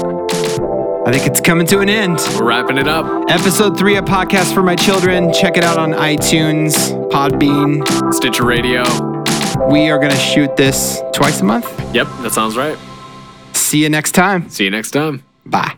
I 1.06 1.10
think 1.10 1.26
it's 1.26 1.40
coming 1.40 1.66
to 1.68 1.80
an 1.80 1.88
end. 1.88 2.18
we're 2.38 2.44
wrapping 2.46 2.78
it 2.78 2.86
up 2.88 3.06
Episode 3.30 3.76
three 3.78 3.96
of 3.96 4.04
Podcast 4.04 4.54
for 4.54 4.62
My 4.62 4.76
Children. 4.76 5.32
Check 5.32 5.56
it 5.56 5.64
out 5.64 5.76
on 5.78 5.92
iTunes, 5.92 6.72
Podbean. 7.10 7.86
stitcher 8.14 8.44
radio 8.44 8.82
We 9.70 9.90
are 9.90 9.98
going 9.98 10.12
to 10.12 10.16
shoot 10.16 10.56
this 10.56 11.00
twice 11.12 11.40
a 11.40 11.44
month. 11.44 11.66
yep 11.94 12.06
that 12.22 12.32
sounds 12.32 12.56
right 12.56 12.78
See 13.52 13.82
you 13.82 13.88
next 13.88 14.12
time. 14.12 14.48
see 14.48 14.64
you 14.64 14.70
next 14.70 14.90
time 14.92 15.22
Bye. 15.44 15.76